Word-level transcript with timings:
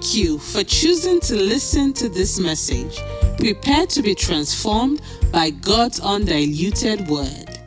Thank 0.00 0.14
you 0.14 0.38
for 0.38 0.64
choosing 0.64 1.20
to 1.20 1.36
listen 1.36 1.92
to 1.92 2.08
this 2.08 2.40
message. 2.40 3.02
Prepare 3.36 3.84
to 3.88 4.00
be 4.00 4.14
transformed 4.14 5.02
by 5.30 5.50
God's 5.50 6.00
undiluted 6.00 7.06
word. 7.06 7.60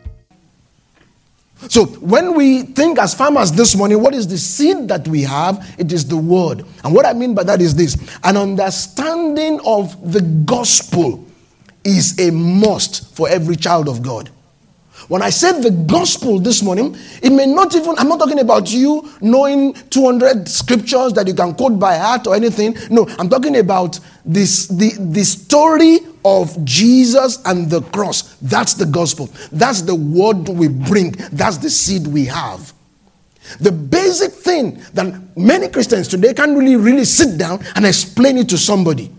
So, 1.69 1.85
when 1.85 2.33
we 2.33 2.63
think 2.63 2.97
as 2.97 3.13
farmers 3.13 3.51
this 3.51 3.75
morning, 3.75 4.01
what 4.01 4.15
is 4.15 4.27
the 4.27 4.39
seed 4.39 4.87
that 4.87 5.07
we 5.07 5.21
have? 5.21 5.75
It 5.77 5.91
is 5.91 6.07
the 6.07 6.17
word. 6.17 6.65
And 6.83 6.95
what 6.95 7.05
I 7.05 7.13
mean 7.13 7.35
by 7.35 7.43
that 7.43 7.61
is 7.61 7.75
this 7.75 7.95
an 8.23 8.35
understanding 8.35 9.61
of 9.63 10.11
the 10.11 10.21
gospel 10.21 11.23
is 11.83 12.17
a 12.17 12.31
must 12.31 13.15
for 13.15 13.29
every 13.29 13.57
child 13.57 13.87
of 13.87 14.01
God. 14.01 14.31
When 15.07 15.21
I 15.21 15.29
said 15.29 15.61
the 15.61 15.71
gospel 15.71 16.39
this 16.39 16.61
morning, 16.61 16.95
it 17.21 17.31
may 17.31 17.45
not 17.45 17.75
even, 17.75 17.95
I'm 17.97 18.07
not 18.07 18.19
talking 18.19 18.39
about 18.39 18.71
you 18.71 19.09
knowing 19.21 19.73
200 19.73 20.47
scriptures 20.47 21.13
that 21.13 21.27
you 21.27 21.33
can 21.33 21.53
quote 21.55 21.79
by 21.79 21.97
heart 21.97 22.27
or 22.27 22.35
anything. 22.35 22.75
No, 22.89 23.07
I'm 23.19 23.29
talking 23.29 23.57
about 23.57 23.99
this, 24.25 24.67
the, 24.67 24.91
the 24.99 25.23
story 25.23 25.99
of 26.23 26.63
Jesus 26.63 27.41
and 27.45 27.69
the 27.69 27.81
cross. 27.81 28.35
That's 28.41 28.75
the 28.75 28.85
gospel. 28.85 29.29
That's 29.51 29.81
the 29.81 29.95
word 29.95 30.47
we 30.49 30.67
bring. 30.69 31.11
That's 31.31 31.57
the 31.57 31.69
seed 31.69 32.07
we 32.07 32.25
have. 32.25 32.73
The 33.59 33.71
basic 33.71 34.31
thing 34.31 34.81
that 34.93 35.37
many 35.37 35.67
Christians 35.67 36.07
today 36.07 36.33
can't 36.33 36.57
really, 36.57 36.77
really 36.77 37.05
sit 37.05 37.37
down 37.37 37.63
and 37.75 37.85
explain 37.85 38.37
it 38.37 38.47
to 38.49 38.57
somebody. 38.57 39.11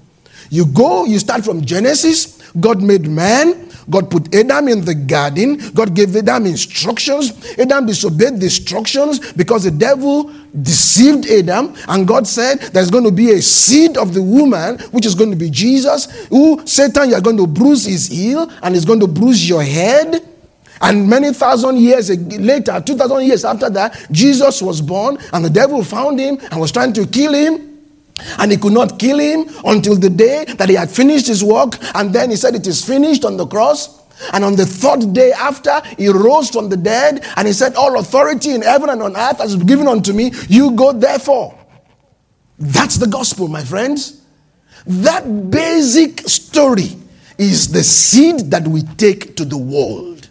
You 0.51 0.67
go, 0.67 1.05
you 1.05 1.19
start 1.19 1.45
from 1.45 1.65
Genesis, 1.65 2.41
God 2.59 2.83
made 2.83 3.07
man, 3.07 3.71
God 3.91 4.11
put 4.11 4.35
Adam 4.35 4.69
in 4.69 4.85
the 4.85 4.95
garden. 4.95 5.59
God 5.75 5.95
gave 5.95 6.17
Adam 6.17 6.47
instructions. 6.47 7.33
Adam 7.59 7.87
disobeyed 7.87 8.41
the 8.41 8.47
instructions 8.47 9.33
because 9.33 9.65
the 9.65 9.71
devil 9.71 10.33
deceived 10.63 11.27
Adam. 11.27 11.75
And 11.89 12.07
God 12.07 12.27
said, 12.27 12.61
There's 12.73 12.91
going 12.91 13.05
to 13.05 13.11
be 13.11 13.33
a 13.33 13.43
seed 13.43 13.97
of 13.97 14.15
the 14.15 14.23
woman, 14.23 14.79
which 14.91 15.07
is 15.07 15.15
going 15.15 15.31
to 15.31 15.37
be 15.37 15.51
Jesus, 15.51 16.27
who 16.29 16.65
Satan, 16.67 17.11
you're 17.11 17.21
going 17.21 17.37
to 17.37 17.47
bruise 17.47 17.85
his 17.85 18.09
heel 18.09 18.51
and 18.63 18.75
he's 18.75 18.85
going 18.85 19.01
to 19.01 19.09
bruise 19.09 19.49
your 19.49 19.63
head. 19.63 20.29
And 20.81 21.09
many 21.09 21.33
thousand 21.33 21.79
years 21.79 22.11
later, 22.11 22.81
2,000 22.81 23.25
years 23.25 23.45
after 23.45 23.71
that, 23.71 24.07
Jesus 24.11 24.61
was 24.61 24.83
born, 24.83 25.17
and 25.33 25.45
the 25.45 25.49
devil 25.49 25.83
found 25.83 26.19
him 26.19 26.39
and 26.51 26.61
was 26.61 26.73
trying 26.73 26.93
to 26.95 27.07
kill 27.07 27.33
him. 27.33 27.74
And 28.39 28.51
he 28.51 28.57
could 28.57 28.73
not 28.73 28.99
kill 28.99 29.19
him 29.19 29.47
until 29.65 29.97
the 29.97 30.11
day 30.11 30.45
that 30.45 30.69
he 30.69 30.75
had 30.75 30.91
finished 30.91 31.27
his 31.27 31.43
work. 31.43 31.77
And 31.95 32.13
then 32.13 32.31
he 32.31 32.37
said, 32.37 32.55
It 32.55 32.67
is 32.67 32.85
finished 32.85 33.25
on 33.25 33.37
the 33.37 33.47
cross. 33.47 34.03
And 34.33 34.45
on 34.45 34.55
the 34.55 34.65
third 34.65 35.13
day 35.13 35.33
after, 35.33 35.81
he 35.99 36.09
rose 36.09 36.51
from 36.51 36.69
the 36.69 36.77
dead 36.77 37.25
and 37.37 37.47
he 37.47 37.53
said, 37.53 37.75
All 37.75 37.99
authority 37.99 38.53
in 38.53 38.63
heaven 38.63 38.89
and 38.89 39.03
on 39.03 39.17
earth 39.17 39.39
has 39.39 39.57
been 39.57 39.67
given 39.67 39.89
unto 39.89 40.13
me. 40.13 40.33
You 40.49 40.71
go 40.73 40.93
therefore. 40.93 41.59
That's 42.59 42.97
the 42.97 43.09
gospel, 43.09 43.49
my 43.49 43.65
friends. 43.65 44.21
That 44.87 45.51
basic 45.51 46.21
story 46.29 46.97
is 47.39 47.73
the 47.73 47.83
seed 47.83 48.51
that 48.53 48.69
we 48.69 48.83
take 48.83 49.37
to 49.37 49.45
the 49.45 49.59
world. 49.59 50.29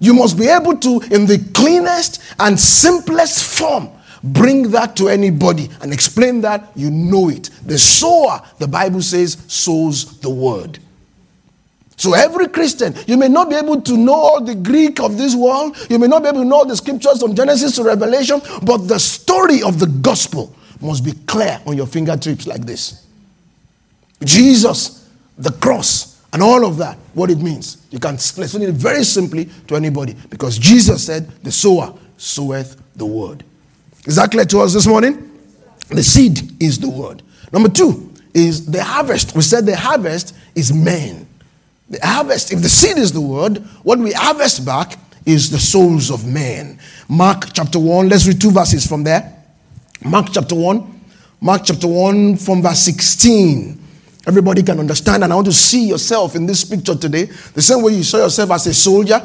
You 0.00 0.14
must 0.14 0.36
be 0.36 0.48
able 0.48 0.76
to, 0.78 1.00
in 1.10 1.26
the 1.26 1.38
cleanest 1.54 2.20
and 2.38 2.58
simplest 2.58 3.44
form, 3.58 3.88
Bring 4.24 4.70
that 4.70 4.96
to 4.96 5.08
anybody 5.08 5.68
and 5.80 5.92
explain 5.92 6.40
that, 6.42 6.70
you 6.76 6.90
know 6.90 7.28
it. 7.28 7.50
The 7.66 7.78
sower, 7.78 8.40
the 8.58 8.68
Bible 8.68 9.02
says, 9.02 9.42
sows 9.48 10.20
the 10.20 10.30
word. 10.30 10.78
So, 11.96 12.14
every 12.14 12.48
Christian, 12.48 12.94
you 13.06 13.16
may 13.16 13.28
not 13.28 13.50
be 13.50 13.56
able 13.56 13.80
to 13.80 13.96
know 13.96 14.14
all 14.14 14.42
the 14.42 14.54
Greek 14.54 15.00
of 15.00 15.18
this 15.18 15.34
world, 15.34 15.76
you 15.88 15.98
may 15.98 16.06
not 16.06 16.22
be 16.22 16.28
able 16.28 16.42
to 16.42 16.48
know 16.48 16.64
the 16.64 16.76
scriptures 16.76 17.20
from 17.20 17.34
Genesis 17.34 17.76
to 17.76 17.84
Revelation, 17.84 18.40
but 18.62 18.88
the 18.88 18.98
story 18.98 19.62
of 19.62 19.78
the 19.78 19.86
gospel 19.86 20.54
must 20.80 21.04
be 21.04 21.12
clear 21.26 21.60
on 21.66 21.76
your 21.76 21.86
fingertips 21.86 22.46
like 22.46 22.62
this. 22.62 23.06
Jesus, 24.24 25.08
the 25.38 25.52
cross, 25.52 26.20
and 26.32 26.42
all 26.42 26.64
of 26.66 26.76
that, 26.78 26.96
what 27.14 27.30
it 27.30 27.38
means. 27.38 27.86
You 27.90 27.98
can 27.98 28.14
explain 28.14 28.62
it 28.62 28.74
very 28.74 29.04
simply 29.04 29.48
to 29.68 29.76
anybody 29.76 30.16
because 30.30 30.58
Jesus 30.58 31.04
said, 31.04 31.28
The 31.42 31.52
sower 31.52 31.94
soweth 32.16 32.80
the 32.96 33.06
word. 33.06 33.44
Is 34.06 34.16
that 34.16 34.30
clear 34.30 34.44
to 34.46 34.60
us 34.60 34.72
this 34.72 34.86
morning? 34.86 35.30
The 35.88 36.02
seed 36.02 36.62
is 36.62 36.78
the 36.78 36.88
word. 36.88 37.22
Number 37.52 37.68
two 37.68 38.12
is 38.34 38.66
the 38.66 38.82
harvest. 38.82 39.34
We 39.34 39.42
said 39.42 39.66
the 39.66 39.76
harvest 39.76 40.34
is 40.54 40.72
men. 40.72 41.26
The 41.88 42.00
harvest, 42.02 42.52
if 42.52 42.62
the 42.62 42.68
seed 42.68 42.98
is 42.98 43.12
the 43.12 43.20
word, 43.20 43.58
what 43.82 43.98
we 43.98 44.12
harvest 44.12 44.64
back 44.64 44.98
is 45.26 45.50
the 45.50 45.58
souls 45.58 46.10
of 46.10 46.26
men. 46.26 46.78
Mark 47.08 47.52
chapter 47.52 47.78
1, 47.78 48.08
let's 48.08 48.26
read 48.26 48.40
two 48.40 48.50
verses 48.50 48.86
from 48.86 49.04
there. 49.04 49.30
Mark 50.04 50.28
chapter 50.32 50.54
1, 50.54 51.00
Mark 51.40 51.62
chapter 51.64 51.86
1 51.86 52.36
from 52.36 52.62
verse 52.62 52.80
16. 52.80 53.78
Everybody 54.26 54.62
can 54.62 54.78
understand, 54.78 55.24
and 55.24 55.32
I 55.32 55.36
want 55.36 55.46
to 55.46 55.52
see 55.52 55.86
yourself 55.86 56.34
in 56.34 56.46
this 56.46 56.64
picture 56.64 56.94
today. 56.94 57.24
The 57.24 57.62
same 57.62 57.82
way 57.82 57.92
you 57.92 58.04
saw 58.04 58.18
yourself 58.18 58.50
as 58.52 58.66
a 58.68 58.74
soldier, 58.74 59.20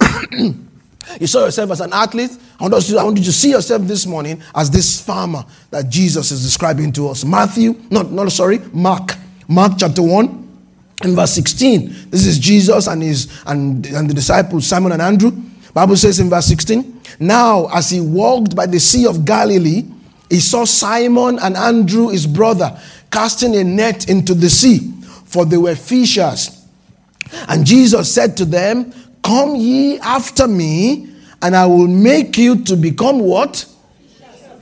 you 1.20 1.26
saw 1.26 1.44
yourself 1.44 1.70
as 1.70 1.80
an 1.80 1.92
athlete, 1.92 2.30
I 2.58 2.68
want, 2.68 2.88
you, 2.88 2.98
I 2.98 3.04
want 3.04 3.18
you 3.18 3.24
to 3.24 3.32
see 3.32 3.50
yourself 3.50 3.82
this 3.82 4.06
morning 4.06 4.42
as 4.54 4.70
this 4.70 5.00
farmer 5.00 5.44
that 5.70 5.88
Jesus 5.88 6.30
is 6.30 6.42
describing 6.42 6.92
to 6.92 7.08
us. 7.08 7.24
Matthew, 7.24 7.80
not, 7.90 8.10
not 8.10 8.30
sorry, 8.32 8.58
Mark. 8.72 9.14
Mark 9.48 9.72
chapter 9.78 10.02
1 10.02 10.48
and 11.02 11.16
verse 11.16 11.32
16. 11.32 12.10
This 12.10 12.26
is 12.26 12.38
Jesus 12.38 12.86
and 12.86 13.02
his 13.02 13.42
and, 13.46 13.84
and 13.86 14.08
the 14.08 14.14
disciples, 14.14 14.66
Simon 14.66 14.92
and 14.92 15.02
Andrew. 15.02 15.32
Bible 15.74 15.96
says 15.96 16.20
in 16.20 16.30
verse 16.30 16.46
16, 16.46 17.00
Now 17.20 17.68
as 17.72 17.90
he 17.90 18.00
walked 18.00 18.54
by 18.54 18.66
the 18.66 18.78
Sea 18.78 19.06
of 19.06 19.24
Galilee, 19.24 19.84
he 20.30 20.40
saw 20.40 20.64
Simon 20.64 21.38
and 21.40 21.56
Andrew, 21.56 22.08
his 22.08 22.26
brother, 22.26 22.78
casting 23.10 23.54
a 23.56 23.64
net 23.64 24.08
into 24.08 24.34
the 24.34 24.48
sea, 24.48 24.92
for 25.26 25.44
they 25.44 25.58
were 25.58 25.76
fishers. 25.76 26.66
And 27.48 27.66
Jesus 27.66 28.12
said 28.12 28.36
to 28.38 28.44
them, 28.44 28.92
Come 29.22 29.56
ye 29.56 29.98
after 30.00 30.48
me 30.48 31.08
and 31.42 31.56
I 31.56 31.66
will 31.66 31.88
make 31.88 32.38
you 32.38 32.62
to 32.64 32.76
become 32.76 33.20
what? 33.20 33.66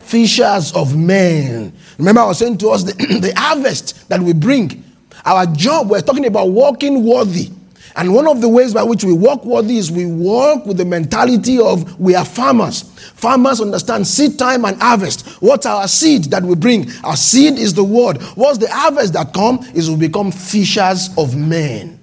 Fishers 0.01 0.73
of 0.73 0.97
men. 0.97 1.73
Remember, 1.99 2.23
I 2.23 2.27
was 2.27 2.39
saying 2.39 2.59
to 2.59 2.71
us 2.71 2.83
the, 2.83 2.93
the 3.21 3.33
harvest 3.37 4.09
that 4.09 4.21
we 4.21 4.33
bring. 4.33 4.83
Our 5.25 5.47
job, 5.47 5.91
we're 5.91 6.01
talking 6.01 6.27
about 6.27 6.51
walking 6.51 7.05
worthy. 7.05 7.51
And 7.97 8.15
one 8.15 8.27
of 8.27 8.41
the 8.41 8.49
ways 8.49 8.73
by 8.73 8.83
which 8.83 9.05
we 9.05 9.13
walk 9.13 9.45
worthy 9.45 9.77
is 9.77 9.91
we 9.91 10.07
walk 10.07 10.65
with 10.65 10.77
the 10.77 10.85
mentality 10.85 11.59
of 11.59 11.99
we 12.01 12.15
are 12.15 12.25
farmers. 12.25 12.83
Farmers 13.15 13.61
understand 13.61 14.07
seed 14.07 14.39
time 14.39 14.65
and 14.65 14.81
harvest. 14.81 15.29
What's 15.43 15.67
our 15.67 15.87
seed 15.89 16.25
that 16.25 16.43
we 16.43 16.55
bring? 16.55 16.91
Our 17.05 17.17
seed 17.17 17.59
is 17.59 17.75
the 17.75 17.85
word. 17.85 18.23
What's 18.37 18.59
the 18.59 18.71
harvest 18.71 19.13
that 19.15 19.35
come? 19.35 19.59
Is 19.75 19.91
we 19.91 19.97
become 19.97 20.31
fishers 20.31 21.11
of 21.19 21.37
men. 21.37 22.00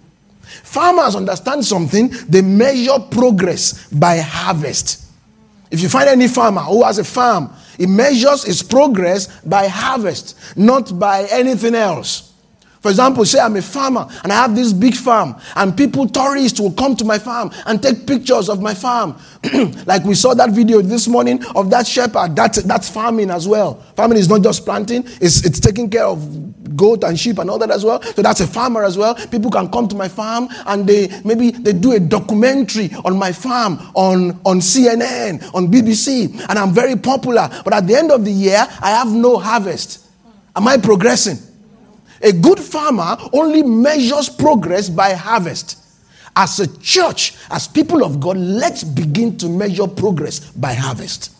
Farmers 0.77 1.15
understand 1.15 1.65
something, 1.65 2.13
they 2.29 2.43
measure 2.43 2.99
progress 3.09 3.88
by 3.88 4.19
harvest. 4.19 5.09
If 5.71 5.81
you 5.81 5.89
find 5.89 6.07
any 6.07 6.27
farmer 6.27 6.61
who 6.61 6.83
has 6.83 6.99
a 6.99 7.03
farm, 7.03 7.51
he 7.79 7.88
measures 7.88 8.43
his 8.43 8.61
progress 8.61 9.25
by 9.39 9.69
harvest, 9.69 10.37
not 10.55 10.99
by 10.99 11.27
anything 11.31 11.73
else. 11.73 12.26
For 12.81 12.89
example, 12.89 13.25
say 13.25 13.39
I'm 13.39 13.55
a 13.55 13.61
farmer 13.61 14.07
and 14.23 14.31
I 14.31 14.35
have 14.35 14.55
this 14.55 14.73
big 14.73 14.95
farm, 14.95 15.35
and 15.55 15.75
people, 15.75 16.07
tourists, 16.07 16.59
will 16.59 16.71
come 16.71 16.95
to 16.97 17.05
my 17.05 17.17
farm 17.17 17.51
and 17.65 17.81
take 17.81 18.05
pictures 18.05 18.49
of 18.49 18.61
my 18.61 18.73
farm. 18.73 19.15
like 19.85 20.03
we 20.03 20.15
saw 20.15 20.33
that 20.33 20.51
video 20.51 20.81
this 20.81 21.07
morning 21.07 21.43
of 21.55 21.69
that 21.71 21.87
shepherd. 21.87 22.35
That's, 22.35 22.61
that's 22.63 22.89
farming 22.89 23.29
as 23.31 23.47
well. 23.47 23.75
Farming 23.95 24.17
is 24.17 24.29
not 24.29 24.43
just 24.43 24.66
planting, 24.66 25.03
it's, 25.21 25.45
it's 25.45 25.59
taking 25.59 25.89
care 25.89 26.05
of 26.05 26.75
goat 26.75 27.03
and 27.03 27.19
sheep 27.19 27.39
and 27.39 27.49
all 27.49 27.57
that 27.57 27.71
as 27.71 27.83
well. 27.83 28.01
So 28.01 28.21
that's 28.21 28.39
a 28.41 28.47
farmer 28.47 28.83
as 28.83 28.97
well. 28.97 29.16
People 29.16 29.49
can 29.49 29.69
come 29.69 29.87
to 29.87 29.95
my 29.95 30.07
farm 30.07 30.47
and 30.67 30.87
they 30.87 31.09
maybe 31.23 31.51
they 31.51 31.73
do 31.73 31.93
a 31.93 31.99
documentary 31.99 32.91
on 33.03 33.17
my 33.17 33.31
farm 33.31 33.79
on, 33.95 34.39
on 34.45 34.59
CNN, 34.59 35.53
on 35.53 35.67
BBC, 35.67 36.39
and 36.47 36.59
I'm 36.59 36.71
very 36.71 36.95
popular. 36.95 37.49
But 37.63 37.73
at 37.73 37.87
the 37.87 37.95
end 37.95 38.11
of 38.11 38.23
the 38.23 38.31
year, 38.31 38.66
I 38.81 38.91
have 38.91 39.11
no 39.11 39.37
harvest. 39.37 40.05
Am 40.55 40.67
I 40.67 40.78
progressing? 40.78 41.47
A 42.22 42.31
good 42.31 42.59
farmer 42.59 43.17
only 43.34 43.64
measures 43.64 44.29
progress 44.29 44.90
by 44.90 45.14
harvest. 45.14 45.84
As 46.35 46.59
a 46.59 46.67
church, 46.79 47.35
as 47.49 47.67
people 47.67 48.03
of 48.03 48.19
God, 48.19 48.37
let's 48.37 48.84
begin 48.84 49.37
to 49.40 49.49
measure 49.49 49.87
progress 49.87 50.52
by 50.52 50.73
harvest. 50.73 51.31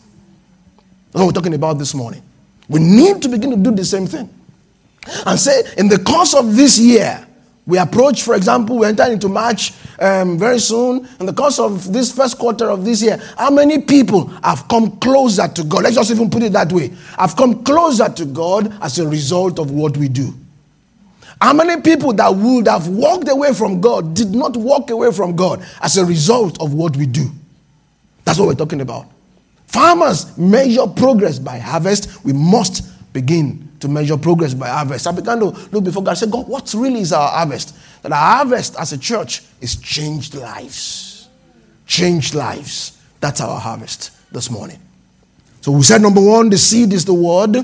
That's 1.12 1.20
what 1.20 1.26
we're 1.26 1.32
talking 1.32 1.54
about 1.54 1.78
this 1.78 1.94
morning. 1.94 2.22
We 2.68 2.80
need 2.80 3.22
to 3.22 3.28
begin 3.28 3.50
to 3.50 3.56
do 3.56 3.70
the 3.70 3.84
same 3.84 4.06
thing. 4.06 4.28
And 5.24 5.38
say, 5.38 5.62
in 5.78 5.88
the 5.88 5.98
course 5.98 6.34
of 6.34 6.54
this 6.54 6.78
year, 6.78 7.24
we 7.68 7.78
approach, 7.78 8.22
for 8.22 8.34
example, 8.34 8.78
we 8.78 8.86
enter 8.86 9.04
into 9.04 9.28
March 9.28 9.72
um, 9.98 10.38
very 10.38 10.58
soon. 10.58 11.06
In 11.20 11.26
the 11.26 11.32
course 11.32 11.58
of 11.58 11.92
this 11.92 12.10
first 12.10 12.38
quarter 12.38 12.70
of 12.70 12.84
this 12.84 13.02
year, 13.02 13.20
how 13.36 13.50
many 13.50 13.82
people 13.82 14.26
have 14.42 14.66
come 14.68 14.96
closer 14.98 15.46
to 15.48 15.64
God? 15.64 15.82
Let's 15.84 15.96
just 15.96 16.10
even 16.10 16.30
put 16.30 16.42
it 16.42 16.52
that 16.54 16.72
way. 16.72 16.92
Have 17.18 17.36
come 17.36 17.62
closer 17.64 18.08
to 18.08 18.24
God 18.24 18.74
as 18.82 18.98
a 18.98 19.06
result 19.06 19.58
of 19.58 19.70
what 19.70 19.96
we 19.96 20.08
do. 20.08 20.32
How 21.40 21.52
many 21.52 21.80
people 21.80 22.12
that 22.14 22.34
would 22.34 22.66
have 22.66 22.88
walked 22.88 23.28
away 23.28 23.54
from 23.54 23.80
God 23.80 24.14
did 24.14 24.34
not 24.34 24.56
walk 24.56 24.90
away 24.90 25.12
from 25.12 25.36
God 25.36 25.64
as 25.80 25.96
a 25.96 26.04
result 26.04 26.60
of 26.60 26.74
what 26.74 26.96
we 26.96 27.06
do? 27.06 27.30
That's 28.24 28.38
what 28.38 28.48
we're 28.48 28.54
talking 28.54 28.80
about. 28.80 29.06
Farmers 29.66 30.36
measure 30.36 30.86
progress 30.86 31.38
by 31.38 31.58
harvest. 31.58 32.24
We 32.24 32.32
must 32.32 33.12
begin 33.12 33.68
to 33.80 33.88
measure 33.88 34.16
progress 34.16 34.54
by 34.54 34.68
harvest. 34.68 35.06
I 35.06 35.12
began 35.12 35.38
to 35.38 35.46
look 35.70 35.84
before 35.84 36.02
God. 36.02 36.12
I 36.12 36.14
said, 36.14 36.30
God, 36.30 36.48
what 36.48 36.74
really 36.74 37.00
is 37.00 37.12
our 37.12 37.28
harvest? 37.28 37.76
That 38.02 38.12
our 38.12 38.36
harvest 38.36 38.76
as 38.78 38.92
a 38.92 38.98
church 38.98 39.42
is 39.60 39.76
changed 39.76 40.34
lives. 40.34 41.28
Changed 41.86 42.34
lives. 42.34 42.98
That's 43.20 43.40
our 43.40 43.60
harvest 43.60 44.10
this 44.32 44.50
morning. 44.50 44.78
So 45.60 45.72
we 45.72 45.82
said 45.82 46.02
number 46.02 46.20
one, 46.20 46.50
the 46.50 46.58
seed 46.58 46.92
is 46.92 47.04
the 47.04 47.14
word. 47.14 47.56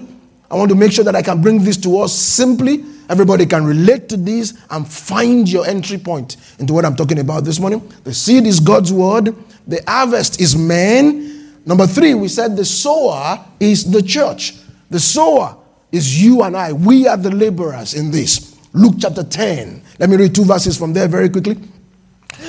I 0.50 0.56
want 0.56 0.68
to 0.70 0.76
make 0.76 0.92
sure 0.92 1.04
that 1.04 1.16
I 1.16 1.22
can 1.22 1.42
bring 1.42 1.64
this 1.64 1.76
to 1.78 1.98
us 1.98 2.12
simply. 2.12 2.84
Everybody 3.08 3.46
can 3.46 3.64
relate 3.64 4.08
to 4.08 4.16
this 4.16 4.54
and 4.70 4.86
find 4.86 5.50
your 5.50 5.66
entry 5.66 5.98
point 5.98 6.36
into 6.58 6.72
what 6.72 6.84
I'm 6.84 6.96
talking 6.96 7.18
about 7.18 7.44
this 7.44 7.60
morning. 7.60 7.80
The 8.04 8.14
seed 8.14 8.46
is 8.46 8.60
God's 8.60 8.92
word, 8.92 9.34
the 9.66 9.82
harvest 9.86 10.40
is 10.40 10.56
man. 10.56 11.52
Number 11.66 11.86
three, 11.86 12.14
we 12.14 12.28
said 12.28 12.56
the 12.56 12.64
sower 12.64 13.44
is 13.60 13.90
the 13.90 14.02
church. 14.02 14.54
The 14.90 15.00
sower 15.00 15.56
is 15.92 16.22
you 16.22 16.42
and 16.42 16.56
I. 16.56 16.72
We 16.72 17.06
are 17.06 17.16
the 17.16 17.30
laborers 17.30 17.94
in 17.94 18.10
this. 18.10 18.58
Luke 18.72 18.96
chapter 18.98 19.22
10. 19.22 19.82
Let 19.98 20.10
me 20.10 20.16
read 20.16 20.34
two 20.34 20.44
verses 20.44 20.76
from 20.76 20.92
there 20.92 21.08
very 21.08 21.28
quickly. 21.28 21.56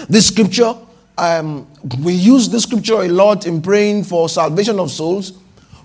This 0.10 0.28
scripture, 0.28 0.74
um, 1.18 1.68
we 2.02 2.14
use 2.14 2.50
this 2.50 2.64
scripture 2.64 3.04
a 3.04 3.08
lot 3.08 3.46
in 3.46 3.62
praying 3.62 4.04
for 4.06 4.28
salvation 4.28 4.80
of 4.80 4.92
souls. 4.92 5.34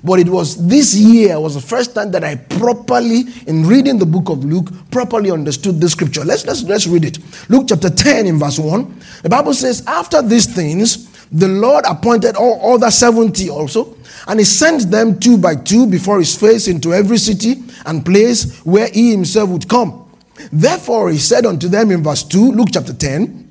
But 0.03 0.19
it 0.21 0.29
was 0.29 0.67
this 0.67 0.97
year 0.97 1.39
was 1.39 1.55
the 1.55 1.61
first 1.61 1.95
time 1.95 2.11
that 2.13 2.25
I 2.25 2.37
properly, 2.37 3.25
in 3.47 3.67
reading 3.67 3.99
the 3.99 4.07
book 4.07 4.31
of 4.31 4.45
Luke, 4.45 4.71
properly 4.91 5.31
understood 5.31 5.81
the 5.81 5.89
scripture. 5.89 6.25
Let's, 6.25 6.47
let's, 6.47 6.63
let's 6.63 6.87
read 6.87 7.05
it. 7.05 7.19
Luke 7.51 7.67
chapter 7.69 7.91
10 7.91 8.27
in 8.27 8.39
verse 8.39 8.59
1. 8.59 9.01
The 9.23 9.29
Bible 9.29 9.53
says, 9.53 9.85
After 9.87 10.23
these 10.23 10.47
things, 10.47 11.11
the 11.31 11.49
Lord 11.49 11.85
appointed 11.87 12.37
all 12.37 12.75
other 12.75 12.91
70 12.91 13.51
also, 13.51 13.97
and 14.27 14.41
he 14.41 14.45
sent 14.45 14.91
them 14.91 15.19
two 15.21 15.37
by 15.37 15.55
two 15.55 15.87
before 15.87 16.19
his 16.19 16.35
face 16.37 16.67
into 16.67 16.93
every 16.95 17.19
city 17.19 17.63
and 17.87 18.05
place 18.05 18.61
where 18.65 18.89
he 18.89 19.11
himself 19.11 19.51
would 19.51 19.69
come. 19.69 20.11
Therefore, 20.51 21.11
he 21.11 21.19
said 21.19 21.45
unto 21.45 21.69
them 21.69 21.91
in 21.91 22.03
verse 22.03 22.25
2, 22.25 22.53
Luke 22.53 22.69
chapter 22.73 22.95
10, 22.95 23.49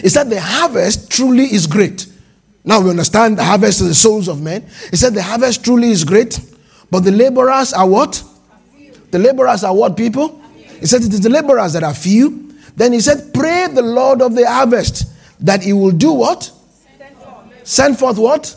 he 0.00 0.08
said, 0.08 0.30
The 0.30 0.40
harvest 0.40 1.10
truly 1.10 1.44
is 1.44 1.66
great. 1.66 2.06
Now 2.66 2.80
we 2.80 2.90
understand 2.90 3.38
the 3.38 3.44
harvest 3.44 3.80
of 3.80 3.86
the 3.86 3.94
souls 3.94 4.26
of 4.28 4.42
men. 4.42 4.66
He 4.90 4.96
said, 4.96 5.14
The 5.14 5.22
harvest 5.22 5.64
truly 5.64 5.90
is 5.90 6.04
great, 6.04 6.38
but 6.90 7.00
the 7.00 7.12
laborers 7.12 7.72
are 7.72 7.88
what? 7.88 8.22
The 9.12 9.20
laborers 9.20 9.62
are 9.62 9.74
what 9.74 9.96
people? 9.96 10.42
He 10.80 10.86
said, 10.86 11.02
It 11.02 11.14
is 11.14 11.20
the 11.20 11.30
laborers 11.30 11.72
that 11.74 11.84
are 11.84 11.94
few. 11.94 12.52
Then 12.74 12.92
he 12.92 13.00
said, 13.00 13.32
Pray 13.32 13.68
the 13.68 13.82
Lord 13.82 14.20
of 14.20 14.34
the 14.34 14.46
harvest 14.46 15.06
that 15.40 15.62
he 15.62 15.72
will 15.72 15.92
do 15.92 16.12
what? 16.12 16.50
Send 17.62 17.98
forth 17.98 18.18
what? 18.18 18.54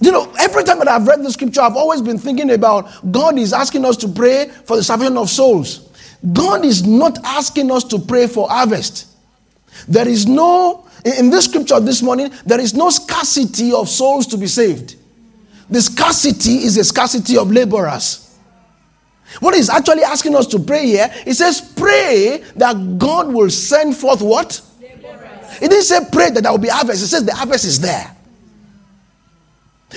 You 0.00 0.10
know, 0.10 0.32
every 0.40 0.64
time 0.64 0.78
that 0.80 0.88
I've 0.88 1.06
read 1.06 1.22
the 1.22 1.30
scripture, 1.30 1.60
I've 1.60 1.76
always 1.76 2.02
been 2.02 2.18
thinking 2.18 2.50
about 2.50 2.90
God 3.12 3.38
is 3.38 3.52
asking 3.52 3.84
us 3.84 3.96
to 3.98 4.08
pray 4.08 4.48
for 4.64 4.76
the 4.76 4.82
salvation 4.82 5.16
of 5.16 5.30
souls. 5.30 5.88
God 6.32 6.64
is 6.64 6.84
not 6.84 7.18
asking 7.24 7.70
us 7.70 7.84
to 7.84 7.98
pray 7.98 8.26
for 8.26 8.48
harvest. 8.48 9.06
There 9.86 10.08
is 10.08 10.26
no, 10.26 10.86
in 11.04 11.30
this 11.30 11.46
scripture 11.46 11.80
this 11.80 12.02
morning, 12.02 12.32
there 12.46 12.60
is 12.60 12.74
no 12.74 12.90
scarcity 12.90 13.72
of 13.72 13.88
souls 13.88 14.26
to 14.28 14.36
be 14.36 14.46
saved. 14.46 14.96
The 15.68 15.80
scarcity 15.80 16.64
is 16.64 16.76
a 16.76 16.84
scarcity 16.84 17.36
of 17.36 17.50
laborers. 17.50 18.38
What 19.40 19.54
he's 19.54 19.70
actually 19.70 20.04
asking 20.04 20.36
us 20.36 20.46
to 20.48 20.58
pray 20.58 20.86
here, 20.86 21.08
he 21.24 21.32
says, 21.32 21.60
pray 21.76 22.44
that 22.56 22.98
God 22.98 23.32
will 23.32 23.50
send 23.50 23.96
forth 23.96 24.20
what? 24.20 24.60
Laborers. 24.80 25.58
He 25.58 25.68
didn't 25.68 25.84
say 25.84 26.00
pray 26.12 26.30
that 26.30 26.42
there 26.42 26.52
will 26.52 26.58
be 26.58 26.68
harvest. 26.68 27.00
He 27.00 27.06
says 27.06 27.24
the 27.24 27.34
harvest 27.34 27.64
is 27.64 27.80
there. 27.80 28.14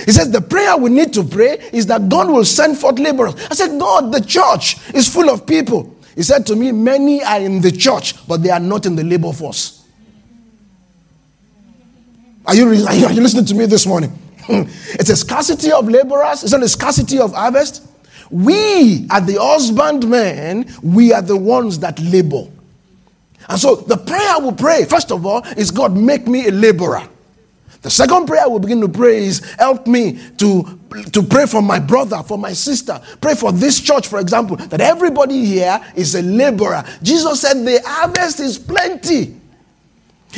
He 0.04 0.12
says 0.12 0.30
the 0.30 0.40
prayer 0.40 0.76
we 0.76 0.90
need 0.90 1.12
to 1.14 1.24
pray 1.24 1.58
is 1.72 1.86
that 1.86 2.08
God 2.08 2.28
will 2.28 2.44
send 2.44 2.78
forth 2.78 2.98
laborers. 2.98 3.34
I 3.50 3.54
said, 3.54 3.78
God, 3.78 4.12
the 4.12 4.20
church 4.20 4.76
is 4.94 5.08
full 5.08 5.30
of 5.30 5.46
people. 5.46 5.96
He 6.14 6.22
said 6.22 6.46
to 6.46 6.56
me, 6.56 6.72
Many 6.72 7.22
are 7.22 7.40
in 7.40 7.60
the 7.60 7.70
church, 7.70 8.26
but 8.26 8.42
they 8.42 8.50
are 8.50 8.60
not 8.60 8.86
in 8.86 8.96
the 8.96 9.04
labor 9.04 9.32
force. 9.32 9.75
Are 12.46 12.54
you, 12.54 12.68
are 12.68 12.94
you, 12.94 13.06
are 13.06 13.12
you 13.12 13.20
listening 13.20 13.44
to 13.46 13.54
me 13.54 13.66
this 13.66 13.86
morning? 13.86 14.16
it's 14.48 15.10
a 15.10 15.16
scarcity 15.16 15.72
of 15.72 15.88
laborers, 15.88 16.44
it's 16.44 16.52
not 16.52 16.62
a 16.62 16.68
scarcity 16.68 17.18
of 17.18 17.32
harvest. 17.32 17.82
We 18.30 19.06
are 19.10 19.20
the 19.20 19.38
husbandmen, 19.40 20.72
we 20.82 21.12
are 21.12 21.22
the 21.22 21.36
ones 21.36 21.80
that 21.80 21.98
labor. 21.98 22.46
And 23.48 23.60
so 23.60 23.76
the 23.76 23.96
prayer 23.96 24.40
will 24.40 24.52
pray, 24.52 24.84
first 24.84 25.10
of 25.10 25.26
all, 25.26 25.44
is 25.56 25.70
God, 25.70 25.96
make 25.96 26.26
me 26.26 26.48
a 26.48 26.52
laborer. 26.52 27.08
The 27.82 27.90
second 27.90 28.26
prayer 28.26 28.48
we'll 28.48 28.58
begin 28.58 28.80
to 28.80 28.88
pray 28.88 29.18
is 29.18 29.38
help 29.54 29.86
me 29.86 30.18
to, 30.38 30.78
to 31.12 31.22
pray 31.22 31.46
for 31.46 31.62
my 31.62 31.78
brother, 31.78 32.22
for 32.22 32.36
my 32.36 32.52
sister. 32.52 33.00
Pray 33.20 33.34
for 33.34 33.52
this 33.52 33.80
church, 33.80 34.08
for 34.08 34.18
example, 34.18 34.56
that 34.56 34.80
everybody 34.80 35.44
here 35.44 35.80
is 35.94 36.14
a 36.16 36.22
laborer. 36.22 36.84
Jesus 37.02 37.40
said 37.40 37.64
the 37.64 37.80
harvest 37.84 38.40
is 38.40 38.58
plenty. 38.58 39.36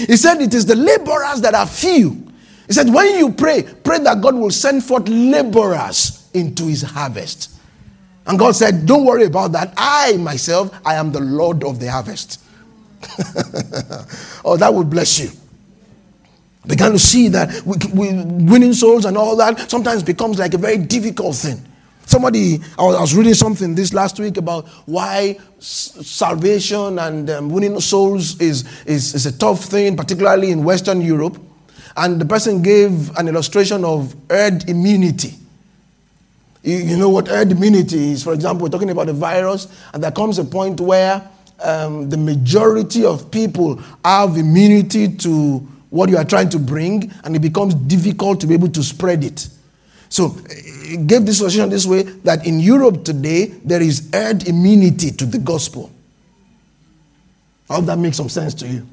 He 0.06 0.16
said 0.16 0.40
it 0.40 0.54
is 0.54 0.66
the 0.66 0.76
laborers 0.76 1.40
that 1.40 1.54
are 1.54 1.66
few. 1.66 2.10
He 2.66 2.72
said, 2.72 2.92
when 2.92 3.18
you 3.18 3.32
pray, 3.32 3.66
pray 3.82 3.98
that 4.00 4.20
God 4.20 4.34
will 4.34 4.50
send 4.50 4.84
forth 4.84 5.08
laborers 5.08 6.28
into 6.34 6.66
his 6.66 6.82
harvest. 6.82 7.58
And 8.26 8.38
God 8.38 8.54
said, 8.54 8.84
Don't 8.84 9.06
worry 9.06 9.24
about 9.24 9.52
that. 9.52 9.72
I 9.76 10.18
myself, 10.18 10.70
I 10.84 10.94
am 10.96 11.10
the 11.12 11.20
Lord 11.20 11.64
of 11.64 11.80
the 11.80 11.90
harvest. 11.90 12.40
oh, 14.44 14.56
that 14.58 14.72
would 14.72 14.90
bless 14.90 15.18
you. 15.18 15.30
began 16.66 16.92
to 16.92 16.98
see 16.98 17.28
that 17.28 17.62
we, 17.64 17.76
we, 17.94 18.22
winning 18.24 18.74
souls 18.74 19.06
and 19.06 19.16
all 19.16 19.34
that 19.36 19.70
sometimes 19.70 20.02
becomes 20.02 20.38
like 20.38 20.52
a 20.52 20.58
very 20.58 20.76
difficult 20.76 21.36
thing. 21.36 21.64
Somebody, 22.08 22.58
I 22.78 22.84
was, 22.84 23.14
reading 23.14 23.34
something 23.34 23.74
this 23.74 23.92
last 23.92 24.18
week 24.18 24.38
about 24.38 24.66
why 24.86 25.38
salvation 25.58 26.98
and 26.98 27.28
um, 27.28 27.50
winning 27.50 27.78
souls 27.80 28.40
is, 28.40 28.64
is, 28.86 29.14
is 29.14 29.26
a 29.26 29.36
tough 29.36 29.64
thing, 29.64 29.94
particularly 29.94 30.50
in 30.50 30.64
Western 30.64 31.02
Europe. 31.02 31.38
And 31.98 32.18
the 32.18 32.24
person 32.24 32.62
gave 32.62 33.14
an 33.18 33.28
illustration 33.28 33.84
of 33.84 34.16
herd 34.30 34.66
immunity. 34.70 35.34
You, 36.62 36.78
you 36.78 36.96
know 36.96 37.10
what 37.10 37.28
herd 37.28 37.52
immunity 37.52 38.12
is? 38.12 38.24
For 38.24 38.32
example, 38.32 38.64
we're 38.64 38.70
talking 38.70 38.88
about 38.88 39.10
a 39.10 39.12
virus, 39.12 39.68
and 39.92 40.02
there 40.02 40.10
comes 40.10 40.38
a 40.38 40.44
point 40.46 40.80
where 40.80 41.28
um, 41.62 42.08
the 42.08 42.16
majority 42.16 43.04
of 43.04 43.30
people 43.30 43.82
have 44.02 44.38
immunity 44.38 45.14
to 45.16 45.58
what 45.90 46.08
you 46.08 46.16
are 46.16 46.24
trying 46.24 46.48
to 46.48 46.58
bring, 46.58 47.12
and 47.24 47.36
it 47.36 47.40
becomes 47.40 47.74
difficult 47.74 48.40
to 48.40 48.46
be 48.46 48.54
able 48.54 48.70
to 48.70 48.82
spread 48.82 49.24
it. 49.24 49.50
So, 50.08 50.36
it 50.48 51.06
gave 51.06 51.26
this 51.26 51.38
solution 51.38 51.68
this 51.68 51.86
way 51.86 52.02
that 52.02 52.46
in 52.46 52.60
Europe 52.60 53.04
today, 53.04 53.46
there 53.64 53.82
is 53.82 54.08
herd 54.12 54.48
immunity 54.48 55.10
to 55.10 55.26
the 55.26 55.38
gospel. 55.38 55.90
I 57.68 57.74
hope 57.74 57.84
that 57.86 57.98
makes 57.98 58.16
some 58.16 58.28
sense 58.28 58.54
to 58.54 58.66
you. 58.66 58.86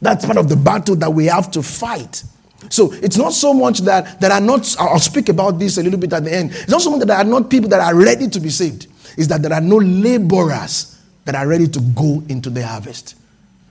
That's 0.00 0.24
part 0.24 0.36
of 0.36 0.48
the 0.48 0.56
battle 0.56 0.96
that 0.96 1.12
we 1.12 1.26
have 1.26 1.50
to 1.52 1.62
fight. 1.62 2.22
So 2.70 2.92
it's 2.92 3.16
not 3.16 3.32
so 3.32 3.52
much 3.52 3.80
that 3.80 4.20
that 4.20 4.30
are 4.30 4.40
not. 4.40 4.74
I'll 4.78 4.98
speak 4.98 5.28
about 5.28 5.58
this 5.58 5.76
a 5.78 5.82
little 5.82 5.98
bit 5.98 6.12
at 6.12 6.24
the 6.24 6.34
end. 6.34 6.50
It's 6.52 6.68
not 6.68 6.82
so 6.82 6.90
much 6.90 7.00
that 7.00 7.06
there 7.06 7.16
are 7.16 7.24
not 7.24 7.50
people 7.50 7.68
that 7.70 7.80
are 7.80 7.94
ready 7.94 8.28
to 8.28 8.40
be 8.40 8.48
saved. 8.50 8.86
It's 9.16 9.26
that 9.28 9.42
there 9.42 9.52
are 9.52 9.60
no 9.60 9.76
laborers 9.76 10.98
that 11.24 11.34
are 11.34 11.46
ready 11.46 11.68
to 11.68 11.80
go 11.80 12.22
into 12.28 12.50
the 12.50 12.66
harvest. 12.66 13.16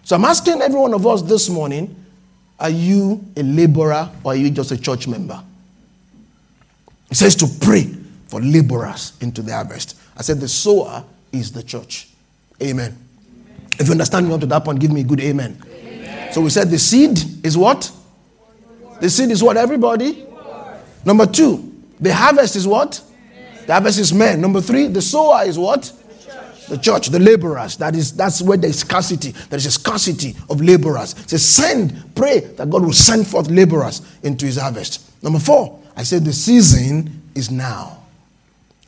So 0.04 0.16
I'm 0.16 0.26
asking 0.26 0.62
every 0.62 0.80
one 0.80 0.94
of 0.94 1.08
us 1.08 1.22
this 1.22 1.50
morning: 1.50 1.96
Are 2.60 2.70
you 2.70 3.24
a 3.36 3.44
laborer 3.44 4.10
or 4.24 4.34
are 4.34 4.36
you 4.36 4.50
just 4.50 4.72
a 4.72 4.78
church 4.78 5.08
member? 5.08 5.42
It 7.14 7.18
says 7.18 7.36
to 7.36 7.48
pray 7.64 7.84
for 8.26 8.42
laborers 8.42 9.14
into 9.22 9.44
the 9.44 9.54
harvest. 9.54 9.96
I 10.18 10.24
said 10.24 10.40
the 10.40 10.48
sower 10.48 11.04
is 11.32 11.52
the 11.52 11.62
church. 11.62 12.08
Amen. 12.60 12.98
If 13.80 13.86
you 13.86 13.92
understand 13.92 14.28
me 14.28 14.34
up 14.34 14.40
to 14.40 14.48
that 14.48 14.66
point, 14.66 14.80
give 14.80 14.92
me 14.92 15.02
a 15.02 15.04
good 15.04 15.22
amen. 15.22 15.62
amen. 15.64 16.34
So 16.34 16.42
we 16.42 16.50
said 16.50 16.72
the 16.72 16.80
seed 16.80 17.20
is 17.46 17.56
what? 17.56 17.92
The 19.00 19.12
seed 19.12 19.30
is 19.30 19.44
what? 19.44 19.58
Everybody? 19.58 20.26
Number 21.06 21.28
two, 21.28 21.84
the 22.00 22.12
harvest 22.12 22.56
is 22.56 22.66
what? 22.66 23.00
The 23.68 23.74
harvest 23.74 24.00
is 24.00 24.12
men. 24.12 24.42
Number 24.42 24.60
three, 24.60 24.88
the 24.88 25.04
sower 25.04 25.44
is 25.46 25.60
what? 25.60 25.94
The 26.68 26.80
church, 26.80 27.10
the 27.10 27.20
laborers. 27.20 27.78
That 27.78 27.96
is 27.96 28.12
that's 28.18 28.42
where 28.42 28.58
there 28.58 28.72
is 28.72 28.80
scarcity. 28.80 29.34
There 29.52 29.58
is 29.58 29.68
a 29.68 29.72
scarcity 29.72 30.36
of 30.50 30.62
laborers. 30.62 31.14
It 31.32 31.38
send, 31.38 32.16
pray 32.16 32.40
that 32.40 32.72
God 32.72 32.82
will 32.84 32.92
send 32.92 33.28
forth 33.28 33.52
laborers 33.52 34.02
into 34.24 34.48
his 34.48 34.58
harvest. 34.58 35.22
Number 35.22 35.38
four, 35.38 35.83
I 35.96 36.04
said 36.04 36.26
the 36.26 36.34
season 36.34 37.22
is 37.36 37.52
now. 37.52 38.00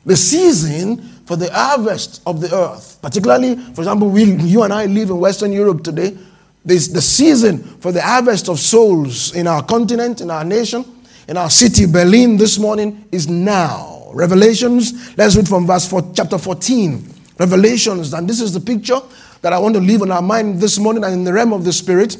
The 0.05 0.15
season 0.15 0.97
for 1.25 1.35
the 1.35 1.51
harvest 1.51 2.21
of 2.25 2.39
the 2.39 2.53
earth, 2.55 2.99
particularly, 3.01 3.55
for 3.55 3.81
example, 3.81 4.09
we, 4.09 4.23
you 4.23 4.63
and 4.63 4.71
I 4.71 4.85
live 4.85 5.09
in 5.09 5.19
Western 5.19 5.51
Europe 5.51 5.83
today. 5.83 6.15
This, 6.63 6.87
the 6.87 7.01
season 7.01 7.63
for 7.63 7.91
the 7.91 8.01
harvest 8.01 8.49
of 8.49 8.59
souls 8.59 9.35
in 9.35 9.47
our 9.47 9.63
continent, 9.63 10.21
in 10.21 10.29
our 10.29 10.43
nation, 10.43 10.85
in 11.27 11.37
our 11.37 11.49
city, 11.49 11.85
Berlin, 11.85 12.37
this 12.37 12.59
morning 12.59 13.05
is 13.11 13.27
now. 13.27 14.09
Revelations, 14.13 15.17
let's 15.17 15.35
read 15.35 15.47
from 15.47 15.65
verse 15.67 15.87
four, 15.87 16.11
chapter 16.15 16.37
14. 16.37 17.13
Revelations, 17.37 18.13
and 18.13 18.29
this 18.29 18.39
is 18.39 18.53
the 18.53 18.59
picture 18.59 18.99
that 19.41 19.51
I 19.51 19.59
want 19.59 19.75
to 19.75 19.81
leave 19.81 20.01
on 20.01 20.11
our 20.11 20.21
mind 20.21 20.61
this 20.61 20.79
morning 20.79 21.03
and 21.03 21.13
in 21.13 21.23
the 21.23 21.33
realm 21.33 21.53
of 21.53 21.65
the 21.65 21.73
Spirit. 21.73 22.17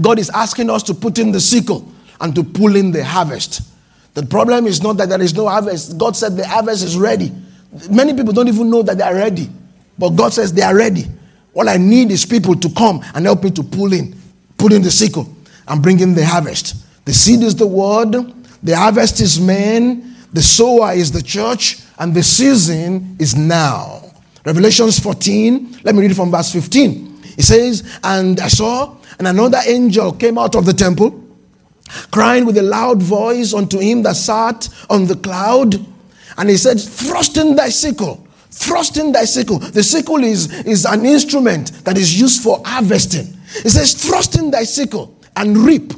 God 0.00 0.18
is 0.18 0.30
asking 0.30 0.70
us 0.70 0.82
to 0.84 0.94
put 0.94 1.18
in 1.18 1.32
the 1.32 1.40
sickle 1.40 1.90
and 2.20 2.34
to 2.34 2.44
pull 2.44 2.76
in 2.76 2.92
the 2.92 3.04
harvest. 3.04 3.71
The 4.14 4.24
problem 4.26 4.66
is 4.66 4.82
not 4.82 4.98
that 4.98 5.08
there 5.08 5.20
is 5.20 5.34
no 5.34 5.48
harvest. 5.48 5.96
God 5.96 6.16
said 6.16 6.36
the 6.36 6.46
harvest 6.46 6.84
is 6.84 6.96
ready. 6.96 7.32
Many 7.90 8.14
people 8.14 8.32
don't 8.32 8.48
even 8.48 8.68
know 8.70 8.82
that 8.82 8.98
they 8.98 9.04
are 9.04 9.14
ready. 9.14 9.48
But 9.98 10.10
God 10.10 10.32
says 10.32 10.52
they 10.52 10.62
are 10.62 10.76
ready. 10.76 11.06
All 11.54 11.68
I 11.68 11.76
need 11.76 12.10
is 12.10 12.24
people 12.24 12.54
to 12.56 12.70
come 12.70 13.02
and 13.14 13.26
help 13.26 13.44
me 13.44 13.50
to 13.52 13.62
pull 13.62 13.92
in, 13.92 14.14
pull 14.58 14.72
in 14.72 14.82
the 14.82 14.90
sickle 14.90 15.28
and 15.68 15.82
bring 15.82 16.00
in 16.00 16.14
the 16.14 16.24
harvest. 16.24 16.76
The 17.04 17.12
seed 17.12 17.42
is 17.42 17.56
the 17.56 17.66
word, 17.66 18.12
the 18.62 18.76
harvest 18.76 19.20
is 19.20 19.40
man, 19.40 20.14
the 20.32 20.42
sower 20.42 20.92
is 20.92 21.12
the 21.12 21.22
church, 21.22 21.80
and 21.98 22.14
the 22.14 22.22
season 22.22 23.16
is 23.18 23.34
now. 23.34 24.02
Revelations 24.44 24.98
14, 24.98 25.80
let 25.84 25.94
me 25.94 26.02
read 26.02 26.16
from 26.16 26.30
verse 26.30 26.52
15. 26.52 27.20
It 27.36 27.42
says, 27.42 27.98
And 28.02 28.40
I 28.40 28.48
saw, 28.48 28.96
and 29.18 29.28
another 29.28 29.60
angel 29.66 30.12
came 30.12 30.38
out 30.38 30.54
of 30.54 30.64
the 30.64 30.72
temple, 30.72 31.21
crying 32.10 32.46
with 32.46 32.58
a 32.58 32.62
loud 32.62 33.02
voice 33.02 33.54
unto 33.54 33.78
him 33.78 34.02
that 34.02 34.16
sat 34.16 34.68
on 34.90 35.06
the 35.06 35.16
cloud. 35.16 35.74
And 36.38 36.48
he 36.48 36.56
said, 36.56 36.80
Thrust 36.80 37.36
in 37.36 37.56
thy 37.56 37.68
sickle, 37.68 38.26
thrust 38.50 38.96
in 38.96 39.12
thy 39.12 39.24
sickle. 39.24 39.58
The 39.58 39.82
sickle 39.82 40.22
is, 40.24 40.52
is 40.64 40.84
an 40.84 41.04
instrument 41.04 41.72
that 41.84 41.98
is 41.98 42.18
used 42.20 42.42
for 42.42 42.62
harvesting. 42.64 43.26
He 43.62 43.68
says, 43.68 43.94
Thrust 43.94 44.38
in 44.38 44.50
thy 44.50 44.64
sickle 44.64 45.18
and 45.36 45.56
reap. 45.56 45.92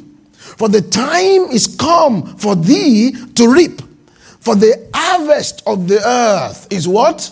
For 0.57 0.69
the 0.69 0.81
time 0.81 1.51
is 1.51 1.67
come 1.67 2.37
for 2.37 2.55
thee 2.55 3.15
to 3.35 3.51
reap. 3.51 3.81
For 4.39 4.55
the 4.55 4.89
harvest 4.93 5.63
of 5.65 5.87
the 5.87 6.05
earth 6.07 6.67
is 6.71 6.87
what? 6.87 7.31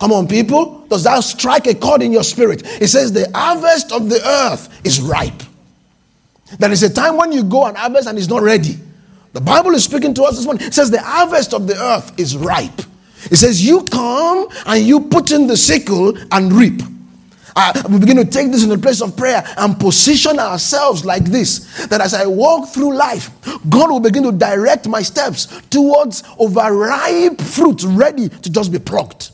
Come 0.00 0.12
on, 0.12 0.26
people. 0.26 0.86
Does 0.88 1.04
that 1.04 1.22
strike 1.22 1.66
a 1.66 1.74
chord 1.74 2.02
in 2.02 2.12
your 2.12 2.24
spirit? 2.24 2.62
It 2.80 2.88
says, 2.88 3.12
The 3.12 3.30
harvest 3.34 3.92
of 3.92 4.08
the 4.08 4.20
earth 4.26 4.68
is 4.84 5.00
ripe. 5.00 5.42
There 6.58 6.70
is 6.70 6.82
a 6.82 6.92
time 6.92 7.16
when 7.16 7.32
you 7.32 7.42
go 7.42 7.66
and 7.66 7.76
harvest 7.76 8.08
and 8.08 8.18
it's 8.18 8.28
not 8.28 8.42
ready. 8.42 8.78
The 9.32 9.40
Bible 9.40 9.72
is 9.72 9.84
speaking 9.84 10.14
to 10.14 10.22
us 10.24 10.36
this 10.36 10.44
morning. 10.44 10.66
It 10.66 10.74
says, 10.74 10.90
The 10.90 11.00
harvest 11.00 11.54
of 11.54 11.66
the 11.66 11.76
earth 11.76 12.18
is 12.18 12.36
ripe. 12.36 12.80
It 13.30 13.36
says, 13.36 13.66
You 13.66 13.82
come 13.84 14.48
and 14.66 14.84
you 14.84 15.00
put 15.00 15.32
in 15.32 15.46
the 15.46 15.56
sickle 15.56 16.16
and 16.30 16.52
reap. 16.52 16.82
Uh, 17.56 17.72
we 17.88 17.98
begin 17.98 18.16
to 18.16 18.24
take 18.24 18.50
this 18.50 18.64
in 18.64 18.72
a 18.72 18.78
place 18.78 19.00
of 19.00 19.16
prayer 19.16 19.44
and 19.58 19.78
position 19.78 20.40
ourselves 20.40 21.04
like 21.04 21.24
this 21.24 21.86
that 21.86 22.00
as 22.00 22.12
I 22.12 22.26
walk 22.26 22.68
through 22.68 22.96
life, 22.96 23.30
God 23.68 23.90
will 23.90 24.00
begin 24.00 24.24
to 24.24 24.32
direct 24.32 24.88
my 24.88 25.02
steps 25.02 25.46
towards 25.68 26.24
overripe 26.38 27.40
fruit 27.40 27.82
ready 27.84 28.28
to 28.28 28.50
just 28.50 28.72
be 28.72 28.78
plucked. 28.78 29.30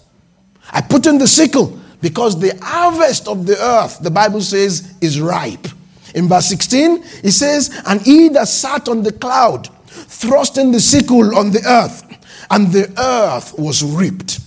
I 0.70 0.82
put 0.82 1.06
in 1.06 1.18
the 1.18 1.26
sickle 1.26 1.78
because 2.02 2.38
the 2.38 2.58
harvest 2.62 3.26
of 3.26 3.46
the 3.46 3.58
earth, 3.62 4.00
the 4.00 4.10
Bible 4.10 4.40
says, 4.40 4.94
is 5.00 5.20
ripe. 5.20 5.66
In 6.14 6.28
verse 6.28 6.46
16, 6.46 7.02
it 7.24 7.32
says, 7.32 7.70
And 7.86 8.00
he 8.02 8.28
that 8.30 8.48
sat 8.48 8.88
on 8.88 9.02
the 9.02 9.12
cloud 9.12 9.68
thrusting 9.86 10.72
the 10.72 10.80
sickle 10.80 11.36
on 11.36 11.50
the 11.50 11.62
earth, 11.66 12.04
and 12.50 12.72
the 12.72 12.92
earth 12.98 13.58
was 13.58 13.82
reaped. 13.82 14.40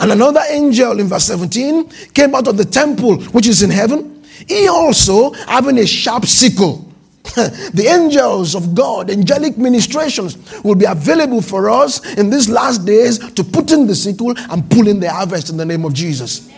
And 0.00 0.12
another 0.12 0.42
angel 0.50 1.00
in 1.00 1.08
verse 1.08 1.24
17 1.24 1.88
came 2.12 2.34
out 2.34 2.48
of 2.48 2.56
the 2.56 2.64
temple 2.64 3.22
which 3.28 3.46
is 3.46 3.62
in 3.62 3.70
heaven, 3.70 4.22
he 4.46 4.68
also 4.68 5.32
having 5.32 5.78
a 5.78 5.86
sharp 5.86 6.26
sickle 6.26 6.90
the 7.34 7.86
angels 7.86 8.54
of 8.54 8.74
God, 8.74 9.10
angelic 9.10 9.58
ministrations 9.58 10.36
will 10.64 10.74
be 10.74 10.86
available 10.86 11.42
for 11.42 11.70
us 11.70 12.04
in 12.14 12.30
these 12.30 12.48
last 12.48 12.84
days 12.84 13.18
to 13.34 13.44
put 13.44 13.70
in 13.70 13.86
the 13.86 13.94
sickle 13.94 14.34
and 14.50 14.68
pull 14.70 14.88
in 14.88 14.98
the 14.98 15.10
harvest 15.10 15.50
in 15.50 15.56
the 15.56 15.64
name 15.64 15.84
of 15.84 15.92
Jesus. 15.92 16.49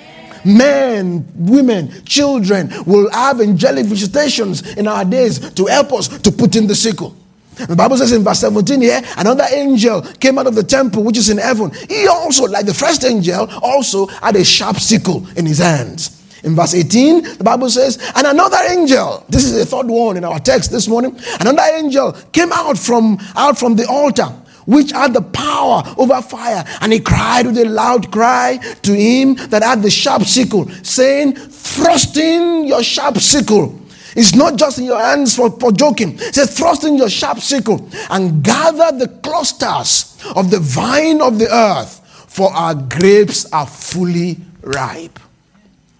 Men, 0.44 1.26
women, 1.34 2.04
children 2.04 2.72
will 2.86 3.10
have 3.10 3.40
angelic 3.40 3.86
visitations 3.86 4.74
in 4.76 4.88
our 4.88 5.04
days 5.04 5.38
to 5.54 5.66
help 5.66 5.92
us 5.92 6.08
to 6.08 6.32
put 6.32 6.56
in 6.56 6.66
the 6.66 6.74
sickle. 6.74 7.16
The 7.56 7.76
Bible 7.76 7.98
says 7.98 8.12
in 8.12 8.24
verse 8.24 8.40
17 8.40 8.80
here, 8.80 9.02
another 9.18 9.44
angel 9.52 10.02
came 10.02 10.38
out 10.38 10.46
of 10.46 10.54
the 10.54 10.62
temple 10.62 11.04
which 11.04 11.18
is 11.18 11.28
in 11.28 11.38
heaven. 11.38 11.70
He 11.88 12.06
also, 12.06 12.44
like 12.44 12.66
the 12.66 12.74
first 12.74 13.04
angel, 13.04 13.48
also 13.62 14.06
had 14.06 14.36
a 14.36 14.44
sharp 14.44 14.78
sickle 14.78 15.26
in 15.36 15.46
his 15.46 15.58
hands. 15.58 16.22
In 16.44 16.56
verse 16.56 16.74
18, 16.74 17.38
the 17.38 17.44
Bible 17.44 17.70
says, 17.70 17.98
And 18.16 18.26
another 18.26 18.56
angel, 18.68 19.24
this 19.28 19.44
is 19.44 19.52
the 19.52 19.64
third 19.64 19.86
one 19.86 20.16
in 20.16 20.24
our 20.24 20.40
text 20.40 20.72
this 20.72 20.88
morning, 20.88 21.18
another 21.38 21.62
angel 21.76 22.12
came 22.32 22.52
out 22.52 22.78
from 22.78 23.18
out 23.36 23.58
from 23.58 23.76
the 23.76 23.86
altar, 23.86 24.28
which 24.66 24.92
had 24.92 25.14
the 25.14 25.22
power 25.22 25.82
over 25.96 26.20
fire, 26.22 26.64
and 26.80 26.92
he 26.92 27.00
cried 27.00 27.46
with 27.46 27.58
a 27.58 27.64
loud 27.64 28.10
cry 28.12 28.58
to 28.82 28.92
him 28.92 29.34
that 29.50 29.62
had 29.62 29.82
the 29.82 29.90
sharp 29.90 30.22
sickle, 30.22 30.68
saying, 30.82 31.34
Thrust 31.34 32.16
in 32.16 32.64
your 32.66 32.82
sharp 32.82 33.18
sickle. 33.18 33.78
It's 34.14 34.34
not 34.34 34.56
just 34.56 34.78
in 34.78 34.84
your 34.84 35.00
hands 35.00 35.34
for, 35.34 35.50
for 35.58 35.72
joking. 35.72 36.18
It 36.18 36.34
says, 36.34 36.56
thrust 36.56 36.84
in 36.84 36.96
your 36.96 37.08
sharp 37.08 37.38
sickle 37.38 37.88
and 38.10 38.44
gather 38.44 38.96
the 38.96 39.08
clusters 39.08 40.18
of 40.36 40.50
the 40.50 40.60
vine 40.60 41.22
of 41.22 41.38
the 41.38 41.52
earth, 41.52 42.00
for 42.28 42.52
our 42.52 42.74
grapes 42.74 43.50
are 43.52 43.66
fully 43.66 44.36
ripe. 44.60 45.18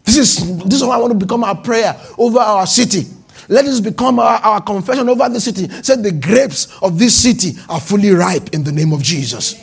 This 0.04 0.18
is, 0.18 0.64
this 0.64 0.74
is 0.74 0.84
why 0.84 0.96
I 0.96 0.98
want 0.98 1.12
to 1.12 1.18
become 1.18 1.44
our 1.44 1.56
prayer 1.56 1.98
over 2.18 2.38
our 2.38 2.66
city. 2.66 3.06
Let 3.48 3.64
this 3.64 3.80
become 3.80 4.18
our, 4.18 4.38
our 4.38 4.60
confession 4.60 5.08
over 5.08 5.28
the 5.28 5.40
city. 5.40 5.68
Said 5.82 6.02
the 6.02 6.12
grapes 6.12 6.76
of 6.80 6.98
this 6.98 7.14
city 7.14 7.58
are 7.68 7.80
fully 7.80 8.10
ripe 8.10 8.50
in 8.54 8.64
the 8.64 8.72
name 8.72 8.92
of 8.92 9.02
Jesus. 9.02 9.60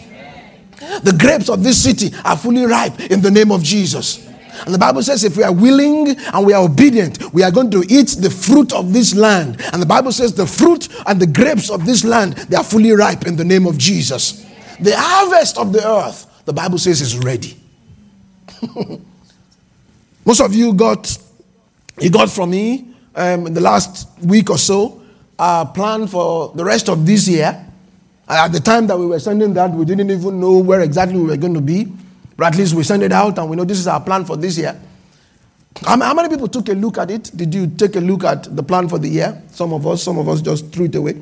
The 1.04 1.16
grapes 1.18 1.50
of 1.50 1.64
this 1.64 1.82
city 1.82 2.12
are 2.26 2.38
fully 2.38 2.66
ripe 2.66 3.00
in 3.12 3.22
the 3.22 3.32
name 3.32 3.52
of 3.52 3.64
Jesus. 3.64 4.26
And 4.66 4.74
the 4.74 4.80
Bible 4.80 5.02
says 5.02 5.24
if 5.24 5.38
we 5.38 5.44
are 5.44 5.54
willing 5.54 6.10
and 6.10 6.46
we 6.46 6.54
are 6.54 6.64
obedient, 6.64 7.34
we 7.34 7.44
are 7.44 7.52
going 7.52 7.72
to 7.72 7.84
eat 7.90 8.18
the 8.20 8.30
fruit 8.30 8.74
of 8.74 8.92
this 8.94 9.16
land. 9.16 9.62
And 9.72 9.82
the 9.82 9.86
Bible 9.86 10.12
says 10.12 10.34
the 10.34 10.48
fruit 10.48 10.90
and 11.06 11.20
the 11.20 11.28
grapes 11.28 11.70
of 11.70 11.86
this 11.86 12.04
land, 12.04 12.34
they 12.34 12.58
are 12.58 12.64
fully 12.64 12.92
ripe 12.92 13.26
in 13.26 13.36
the 13.36 13.46
name 13.46 13.66
of 13.66 13.78
Jesus. 13.78 14.46
The 14.80 14.94
harvest 14.96 15.58
of 15.58 15.72
the 15.72 15.88
earth, 15.88 16.44
the 16.46 16.54
Bible 16.54 16.78
says, 16.78 17.02
is 17.02 17.18
ready. 17.18 17.58
Most 20.26 20.42
of 20.42 20.54
you 20.54 20.74
got, 20.74 21.18
you 22.00 22.10
got 22.10 22.30
from 22.30 22.52
me 22.52 22.89
um, 23.20 23.48
in 23.48 23.54
the 23.54 23.62
last 23.62 24.08
week 24.24 24.50
or 24.50 24.58
so 24.58 25.02
our 25.38 25.66
plan 25.66 26.08
for 26.08 26.52
the 26.56 26.64
rest 26.64 26.90
of 26.90 27.06
this 27.06 27.28
year. 27.28 27.66
At 28.28 28.50
the 28.50 28.60
time 28.60 28.86
that 28.88 28.98
we 28.98 29.06
were 29.06 29.20
sending 29.20 29.54
that, 29.54 29.72
we 29.72 29.86
didn't 29.86 30.12
even 30.12 30.40
know 30.40 30.60
where 30.60 30.82
exactly 30.82 31.18
we 31.18 31.28
were 31.28 31.38
going 31.38 31.54
to 31.54 31.62
be. 31.62 31.88
But 32.38 32.54
at 32.54 32.58
least 32.58 32.74
we 32.74 32.84
sent 32.84 33.04
it 33.04 33.12
out 33.12 33.38
and 33.38 33.50
we 33.50 33.56
know 33.56 33.64
this 33.64 33.80
is 33.80 33.88
our 33.88 34.00
plan 34.02 34.24
for 34.26 34.38
this 34.38 34.58
year. 34.58 34.80
How, 35.86 36.14
many 36.14 36.30
people 36.30 36.48
took 36.48 36.68
a 36.70 36.74
look 36.74 36.98
at 36.98 37.10
it? 37.10 37.32
Did 37.36 37.54
you 37.54 37.68
take 37.68 37.96
a 37.96 38.00
look 38.00 38.24
at 38.24 38.56
the 38.56 38.64
plan 38.64 38.88
for 38.90 39.00
the 39.00 39.08
year? 39.08 39.42
Some 39.52 39.74
of 39.74 39.88
us, 39.88 40.04
some 40.04 40.18
of 40.18 40.28
us 40.28 40.42
just 40.42 40.72
threw 40.72 40.86
it 40.86 40.96
away. 40.96 41.16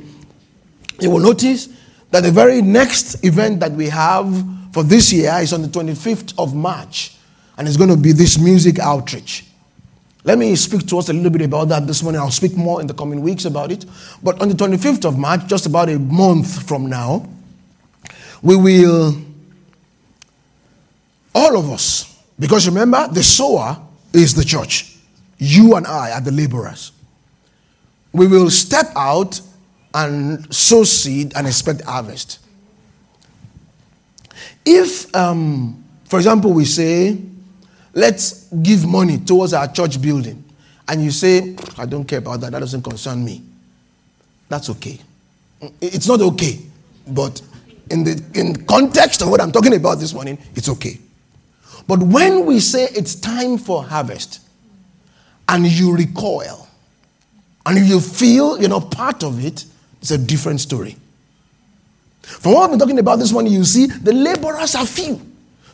You 0.99 1.11
will 1.11 1.19
notice 1.19 1.69
that 2.11 2.21
the 2.21 2.31
very 2.31 2.61
next 2.61 3.23
event 3.23 3.59
that 3.59 3.71
we 3.71 3.89
have 3.89 4.43
for 4.73 4.83
this 4.83 5.13
year 5.13 5.33
is 5.41 5.53
on 5.53 5.61
the 5.61 5.67
25th 5.67 6.33
of 6.37 6.55
March 6.55 7.15
and 7.57 7.67
it's 7.67 7.77
going 7.77 7.89
to 7.89 7.97
be 7.97 8.11
this 8.11 8.37
music 8.37 8.79
outreach. 8.79 9.46
Let 10.27 10.37
me 10.39 10.53
speak 10.57 10.85
to 10.87 10.97
us 10.97 11.07
a 11.07 11.13
little 11.13 11.29
bit 11.29 11.43
about 11.43 11.69
that 11.69 11.87
this 11.87 12.03
morning. 12.03 12.19
I'll 12.19 12.31
speak 12.31 12.57
more 12.57 12.81
in 12.81 12.87
the 12.87 12.93
coming 12.93 13.21
weeks 13.21 13.45
about 13.45 13.71
it. 13.71 13.85
But 14.21 14.41
on 14.41 14.49
the 14.49 14.55
25th 14.55 15.05
of 15.05 15.17
March, 15.17 15.47
just 15.47 15.65
about 15.65 15.87
a 15.87 15.97
month 15.97 16.67
from 16.67 16.87
now, 16.87 17.25
we 18.41 18.57
will, 18.57 19.15
all 21.33 21.57
of 21.57 21.71
us, 21.71 22.21
because 22.37 22.67
remember, 22.67 23.07
the 23.07 23.23
sower 23.23 23.81
is 24.11 24.35
the 24.35 24.43
church. 24.43 24.97
You 25.37 25.75
and 25.77 25.87
I 25.87 26.11
are 26.11 26.19
the 26.19 26.33
laborers. 26.33 26.91
We 28.11 28.27
will 28.27 28.49
step 28.49 28.87
out 28.97 29.39
and 29.93 30.53
sow 30.53 30.83
seed 30.83 31.37
and 31.37 31.47
expect 31.47 31.83
harvest. 31.83 32.39
If, 34.65 35.15
um, 35.15 35.85
for 36.03 36.17
example, 36.19 36.51
we 36.51 36.65
say, 36.65 37.17
let's 37.97 38.47
give 38.53 38.85
money 38.85 39.17
towards 39.17 39.53
our 39.53 39.67
church 39.67 39.99
building. 39.99 40.43
And 40.87 41.03
you 41.03 41.09
say, 41.09 41.55
I 41.77 41.85
don't 41.87 42.05
care 42.05 42.19
about 42.19 42.41
that, 42.41 42.51
that 42.51 42.59
doesn't 42.59 42.83
concern 42.83 43.25
me. 43.25 43.41
That's 44.47 44.69
okay. 44.69 44.99
It's 45.81 46.07
not 46.07 46.21
okay, 46.21 46.59
but 47.07 47.41
in 47.89 48.03
the 48.03 48.23
in 48.35 48.65
context 48.65 49.21
of 49.21 49.29
what 49.29 49.41
I'm 49.41 49.51
talking 49.51 49.73
about 49.73 49.95
this 49.95 50.13
morning, 50.13 50.37
it's 50.55 50.69
okay. 50.69 50.99
But 51.87 51.99
when 51.99 52.45
we 52.45 52.59
say 52.59 52.87
it's 52.95 53.15
time 53.15 53.57
for 53.57 53.83
harvest 53.83 54.41
and 55.49 55.65
you 55.65 55.95
recoil 55.95 56.67
and 57.65 57.85
you 57.85 57.99
feel 57.99 58.59
you're 58.59 58.69
not 58.69 58.91
part 58.91 59.23
of 59.23 59.43
it, 59.43 59.65
it's 60.01 60.11
a 60.11 60.17
different 60.17 60.61
story. 60.61 60.95
From 62.21 62.53
what 62.53 62.69
we're 62.69 62.77
talking 62.77 62.99
about 62.99 63.17
this 63.17 63.31
morning, 63.31 63.53
you 63.53 63.63
see 63.63 63.87
the 63.87 64.13
laborers 64.13 64.75
are 64.75 64.85
few. 64.85 65.19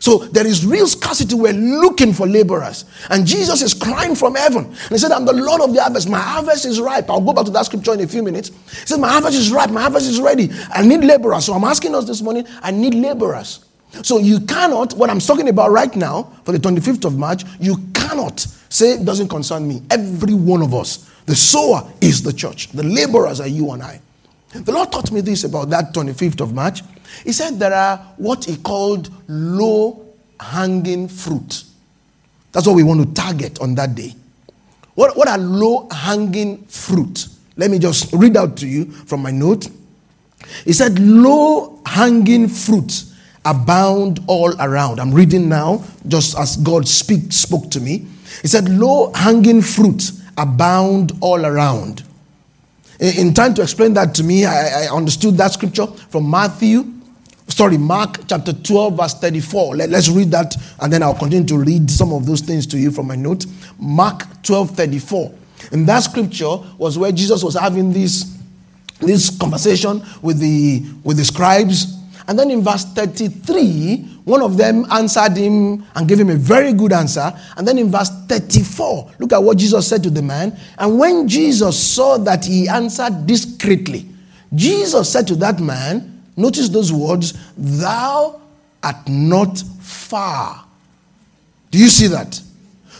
So 0.03 0.17
there 0.17 0.45
is 0.45 0.65
real 0.65 0.85
scarcity. 0.85 1.33
We're 1.33 1.53
looking 1.53 2.11
for 2.11 2.27
laborers. 2.27 2.83
And 3.09 3.25
Jesus 3.25 3.61
is 3.61 3.73
crying 3.73 4.15
from 4.15 4.35
heaven. 4.35 4.65
And 4.65 4.89
he 4.89 4.97
said, 4.97 5.13
I'm 5.13 5.23
the 5.23 5.31
Lord 5.31 5.61
of 5.61 5.73
the 5.73 5.81
harvest. 5.81 6.09
My 6.09 6.19
harvest 6.19 6.65
is 6.65 6.81
ripe. 6.81 7.09
I'll 7.09 7.21
go 7.21 7.31
back 7.31 7.45
to 7.45 7.51
that 7.51 7.67
scripture 7.67 7.93
in 7.93 8.01
a 8.01 8.07
few 8.07 8.21
minutes. 8.21 8.49
He 8.49 8.85
said, 8.85 8.99
My 8.99 9.07
harvest 9.07 9.37
is 9.37 9.49
ripe. 9.49 9.69
My 9.69 9.83
harvest 9.83 10.09
is 10.09 10.19
ready. 10.19 10.49
I 10.71 10.85
need 10.85 11.05
laborers. 11.05 11.45
So 11.45 11.53
I'm 11.53 11.63
asking 11.63 11.95
us 11.95 12.03
this 12.03 12.21
morning, 12.21 12.45
I 12.61 12.71
need 12.71 12.95
laborers. 12.95 13.63
So 14.01 14.17
you 14.17 14.41
cannot, 14.41 14.91
what 14.95 15.09
I'm 15.09 15.19
talking 15.19 15.47
about 15.47 15.71
right 15.71 15.95
now, 15.95 16.23
for 16.43 16.51
the 16.51 16.57
25th 16.57 17.05
of 17.05 17.17
March, 17.17 17.45
you 17.61 17.77
cannot 17.93 18.41
say 18.67 18.95
it 18.95 19.05
doesn't 19.05 19.29
concern 19.29 19.65
me. 19.65 19.83
Every 19.89 20.33
one 20.33 20.61
of 20.63 20.73
us. 20.73 21.09
The 21.27 21.35
sower 21.37 21.89
is 22.01 22.21
the 22.21 22.33
church. 22.33 22.73
The 22.73 22.83
laborers 22.83 23.39
are 23.39 23.47
you 23.47 23.71
and 23.71 23.81
I. 23.81 24.01
The 24.51 24.73
Lord 24.73 24.91
taught 24.91 25.13
me 25.13 25.21
this 25.21 25.45
about 25.45 25.69
that 25.69 25.93
25th 25.93 26.41
of 26.41 26.53
March. 26.53 26.81
He 27.23 27.31
said 27.31 27.59
there 27.59 27.73
are 27.73 27.97
what 28.17 28.45
he 28.45 28.57
called 28.57 29.09
low 29.27 30.05
hanging 30.39 31.07
fruit. 31.07 31.63
That's 32.51 32.67
what 32.67 32.75
we 32.75 32.83
want 32.83 33.07
to 33.07 33.13
target 33.21 33.59
on 33.59 33.75
that 33.75 33.95
day. 33.95 34.13
What, 34.95 35.17
what 35.17 35.27
are 35.27 35.37
low 35.37 35.87
hanging 35.91 36.63
fruit? 36.65 37.27
Let 37.55 37.71
me 37.71 37.79
just 37.79 38.13
read 38.13 38.37
out 38.37 38.57
to 38.57 38.67
you 38.67 38.85
from 38.85 39.21
my 39.21 39.31
note. 39.31 39.67
He 40.65 40.73
said, 40.73 40.99
Low 40.99 41.79
hanging 41.85 42.47
fruit 42.47 43.05
abound 43.45 44.19
all 44.27 44.53
around. 44.61 44.99
I'm 44.99 45.13
reading 45.13 45.49
now, 45.49 45.83
just 46.07 46.37
as 46.37 46.57
God 46.57 46.87
speak, 46.87 47.31
spoke 47.31 47.69
to 47.71 47.79
me. 47.79 48.05
He 48.41 48.47
said, 48.47 48.69
Low 48.69 49.11
hanging 49.13 49.61
fruit 49.61 50.11
abound 50.37 51.13
all 51.21 51.45
around. 51.45 52.03
In, 52.99 53.27
in 53.27 53.33
trying 53.33 53.53
to 53.55 53.61
explain 53.61 53.93
that 53.95 54.13
to 54.15 54.23
me, 54.23 54.45
I, 54.45 54.85
I 54.85 54.95
understood 54.95 55.37
that 55.37 55.53
scripture 55.53 55.87
from 55.87 56.29
Matthew 56.29 56.92
sorry, 57.47 57.77
Mark 57.77 58.19
chapter 58.27 58.53
12, 58.53 58.97
verse 58.97 59.13
34. 59.15 59.75
Let, 59.75 59.93
us 59.93 60.09
read 60.09 60.31
that 60.31 60.55
and 60.81 60.91
then 60.91 61.03
I'll 61.03 61.13
continue 61.13 61.47
to 61.47 61.57
read 61.57 61.89
some 61.89 62.13
of 62.13 62.25
those 62.25 62.41
things 62.41 62.65
to 62.67 62.77
you 62.77 62.91
from 62.91 63.07
my 63.07 63.15
note. 63.15 63.45
Mark 63.77 64.23
12, 64.43 64.71
34. 64.71 65.33
In 65.71 65.85
that 65.85 65.99
scripture 65.99 66.57
was 66.77 66.97
where 66.97 67.11
Jesus 67.11 67.43
was 67.43 67.55
having 67.55 67.93
this, 67.93 68.37
this 68.99 69.35
conversation 69.37 70.03
with 70.21 70.39
the, 70.39 70.83
with 71.03 71.17
the 71.17 71.25
scribes. 71.25 71.99
And 72.27 72.39
then 72.39 72.51
in 72.51 72.63
verse 72.63 72.85
33, 72.85 74.21
one 74.23 74.41
of 74.41 74.55
them 74.55 74.85
answered 74.91 75.35
him 75.35 75.85
and 75.95 76.07
gave 76.07 76.19
him 76.19 76.29
a 76.29 76.35
very 76.35 76.71
good 76.73 76.93
answer. 76.93 77.33
And 77.57 77.67
then 77.67 77.77
in 77.77 77.91
verse 77.91 78.09
34, 78.27 79.11
look 79.19 79.33
at 79.33 79.43
what 79.43 79.57
Jesus 79.57 79.87
said 79.87 80.03
to 80.03 80.09
the 80.09 80.21
man. 80.21 80.57
And 80.77 80.97
when 80.97 81.27
Jesus 81.27 81.81
saw 81.81 82.17
that 82.19 82.45
he 82.45 82.69
answered 82.69 83.27
discreetly, 83.27 84.07
Jesus 84.55 85.11
said 85.11 85.27
to 85.27 85.35
that 85.37 85.59
man, 85.59 86.12
Notice 86.35 86.69
those 86.69 86.91
words, 86.91 87.33
thou 87.57 88.41
art 88.81 89.07
not 89.07 89.57
far. 89.81 90.65
Do 91.71 91.77
you 91.77 91.87
see 91.87 92.07
that? 92.07 92.39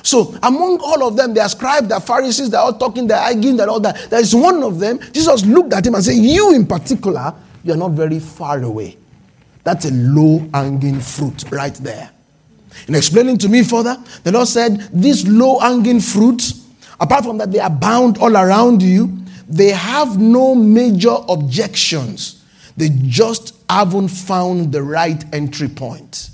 So, 0.04 0.38
among 0.44 0.80
all 0.82 1.08
of 1.08 1.16
them, 1.16 1.34
the 1.34 1.48
scribes, 1.48 1.88
the 1.88 2.00
Pharisees, 2.00 2.50
they're 2.50 2.60
all 2.60 2.74
talking, 2.74 3.08
they're 3.08 3.18
arguing, 3.18 3.60
and 3.60 3.70
all 3.70 3.80
that. 3.80 4.10
There 4.10 4.20
is 4.20 4.36
one 4.36 4.62
of 4.62 4.80
them, 4.80 5.00
Jesus 5.13 5.46
looked 5.46 5.74
at 5.74 5.88
him 5.88 5.96
and 5.96 6.04
said, 6.04 6.16
You 6.16 6.54
in 6.54 6.68
particular, 6.68 7.34
you're 7.63 7.78
not 7.78 7.92
very 7.92 8.20
far 8.20 8.62
away. 8.62 8.98
That's 9.63 9.86
a 9.86 9.92
low 9.94 10.46
hanging 10.54 11.00
fruit 11.00 11.46
right 11.52 11.74
there. 11.75 12.12
In 12.88 12.96
explaining 12.96 13.38
to 13.40 13.50
me 13.50 13.63
further, 13.63 13.96
the 14.24 14.32
Lord 14.34 14.48
said, 14.48 14.90
These 14.92 15.25
low 15.28 15.60
hanging 15.60 16.02
fruits, 16.02 16.68
apart 17.00 17.24
from 17.24 17.38
that 17.38 17.52
they 17.52 17.60
are 17.60 17.70
bound 17.70 18.18
all 18.18 18.36
around 18.36 18.84
you, 18.84 19.20
they 19.48 19.70
have 19.70 20.20
no 20.20 20.54
major 20.54 21.16
objections 21.30 22.43
they 22.77 22.89
just 22.89 23.56
haven't 23.70 24.10
found 24.10 24.72
the 24.72 24.82
right 24.82 25.24
entry 25.34 25.68
point. 25.68 26.30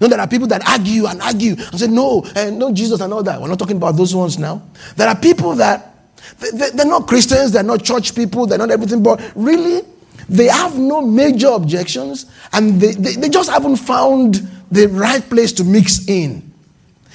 Know, 0.00 0.08
there 0.08 0.20
are 0.20 0.26
people 0.26 0.46
that 0.48 0.66
argue 0.66 1.06
and 1.06 1.20
argue 1.20 1.52
and 1.58 1.78
say, 1.78 1.86
no, 1.86 2.24
and 2.34 2.58
no, 2.58 2.72
Jesus 2.72 3.00
and 3.00 3.12
all 3.12 3.22
that. 3.22 3.38
We're 3.40 3.48
not 3.48 3.58
talking 3.58 3.76
about 3.76 3.96
those 3.96 4.14
ones 4.14 4.38
now. 4.38 4.62
There 4.96 5.06
are 5.06 5.16
people 5.16 5.54
that 5.56 5.94
they, 6.38 6.70
they're 6.70 6.86
not 6.86 7.06
Christians, 7.06 7.52
they're 7.52 7.62
not 7.62 7.84
church 7.84 8.14
people, 8.14 8.46
they're 8.46 8.58
not 8.58 8.70
everything, 8.70 9.02
but 9.02 9.20
really, 9.34 9.82
they 10.28 10.46
have 10.46 10.78
no 10.78 11.02
major 11.02 11.48
objections 11.48 12.26
and 12.52 12.80
they, 12.80 12.92
they, 12.92 13.16
they 13.16 13.28
just 13.28 13.50
haven't 13.50 13.76
found 13.76 14.48
the 14.70 14.86
right 14.86 15.28
place 15.28 15.52
to 15.54 15.64
mix 15.64 16.08
in. 16.08 16.50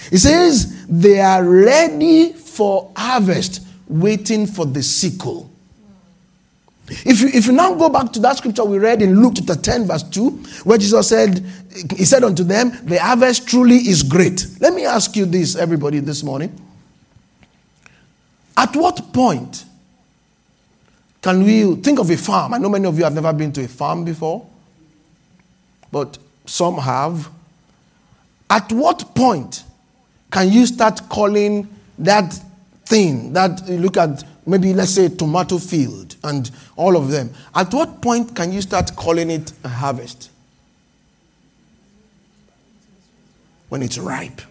He 0.10 0.18
says 0.18 0.86
they 0.88 1.20
are 1.20 1.44
ready 1.44 2.34
for 2.34 2.92
harvest, 2.96 3.66
waiting 3.88 4.46
for 4.46 4.66
the 4.66 4.84
sickle. 4.84 5.50
If 6.88 7.22
you, 7.22 7.30
if 7.34 7.48
you 7.48 7.52
now 7.52 7.74
go 7.74 7.90
back 7.90 8.12
to 8.14 8.20
that 8.20 8.38
scripture 8.38 8.64
we 8.64 8.78
read 8.78 9.02
in 9.02 9.20
Luke 9.20 9.34
chapter 9.38 9.56
10, 9.56 9.88
verse 9.88 10.04
2, 10.04 10.30
where 10.66 10.78
Jesus 10.78 11.10
said, 11.10 11.44
He 11.96 12.06
said 12.06 12.24
unto 12.24 12.44
them, 12.44 12.72
The 12.84 13.00
harvest 13.00 13.48
truly 13.48 13.78
is 13.78 14.04
great. 14.04 14.46
Let 14.60 14.74
me 14.74 14.86
ask 14.86 15.16
you 15.16 15.26
this, 15.26 15.56
everybody, 15.56 16.00
this 16.00 16.24
morning. 16.24 16.62
At 18.56 18.76
what 18.76 19.12
point 19.12 19.66
can 21.22 21.44
we 21.44 21.76
think 21.78 22.00
of 22.00 22.10
a 22.12 22.18
farm? 22.18 22.54
I 22.54 22.60
know 22.60 22.70
many 22.70 22.86
of 22.86 22.98
you 22.98 23.04
have 23.04 23.14
never 23.14 23.34
been 23.34 23.52
to 23.54 23.64
a 23.64 23.68
farm 23.68 24.06
before, 24.06 24.48
but 25.92 26.20
some 26.46 26.78
have. 26.78 27.30
At 28.48 28.72
what 28.72 29.16
point 29.16 29.64
can 30.32 30.52
you 30.52 30.68
start 30.68 31.10
calling 31.10 31.68
that 31.98 32.40
thing 32.86 33.34
that 33.34 33.68
you 33.68 33.78
look 33.78 33.98
at 33.98 34.24
maybe 34.46 34.74
let's 34.74 34.92
say 34.92 35.10
tomato 35.10 35.58
field 35.58 36.16
and 36.24 36.52
all 36.76 36.96
of 36.96 37.10
them. 37.10 37.32
At 37.54 37.74
what 37.74 38.02
point 38.02 38.36
can 38.36 38.52
you 38.52 38.62
start 38.62 38.96
calling 38.96 39.30
it 39.30 39.52
a 39.64 39.70
harvest? 39.70 40.30
When 43.70 43.82
it's 43.82 43.98
ripe. 43.98 44.42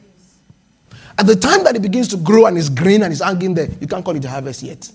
At 1.17 1.27
the 1.27 1.37
time 1.37 1.63
that 1.65 1.77
it 1.77 1.83
begins 1.83 2.09
to 2.09 2.17
grow 2.17 2.47
and 2.47 2.59
is 2.59 2.69
green 2.69 3.03
and 3.03 3.13
is 3.13 3.23
hanging 3.23 3.55
there, 3.55 3.69
you 3.81 3.87
can't 3.87 4.05
call 4.05 4.17
it 4.17 4.25
a 4.25 4.29
harvest 4.29 4.63
yet. 4.63 4.91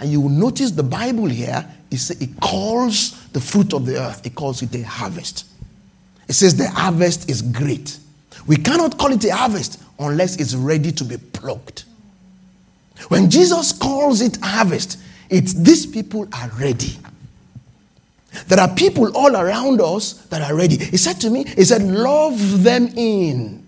And 0.00 0.10
you 0.10 0.20
will 0.20 0.28
notice 0.28 0.72
the 0.72 0.82
Bible 0.82 1.26
here 1.26 1.64
it 1.90 2.40
calls 2.40 3.12
the 3.28 3.40
fruit 3.40 3.72
of 3.72 3.86
the 3.86 4.00
earth, 4.00 4.26
it 4.26 4.34
calls 4.34 4.62
it 4.62 4.74
a 4.74 4.82
harvest. 4.82 5.46
It 6.28 6.32
says 6.32 6.56
the 6.56 6.68
harvest 6.68 7.30
is 7.30 7.42
great. 7.42 7.98
We 8.46 8.56
cannot 8.56 8.98
call 8.98 9.12
it 9.12 9.24
a 9.24 9.34
harvest 9.34 9.80
unless 9.98 10.36
it's 10.36 10.54
ready 10.54 10.90
to 10.90 11.04
be 11.04 11.18
plucked. 11.18 11.84
When 13.08 13.30
Jesus 13.30 13.72
calls 13.72 14.20
it 14.20 14.38
harvest, 14.42 14.98
it's 15.28 15.52
these 15.52 15.86
people 15.86 16.28
are 16.32 16.48
ready. 16.58 16.98
There 18.48 18.60
are 18.60 18.72
people 18.74 19.16
all 19.16 19.36
around 19.36 19.80
us 19.80 20.14
that 20.26 20.42
are 20.42 20.56
ready. 20.56 20.76
He 20.76 20.96
said 20.96 21.20
to 21.20 21.30
me, 21.30 21.44
He 21.44 21.64
said, 21.64 21.82
love 21.82 22.62
them 22.62 22.88
in. 22.96 23.64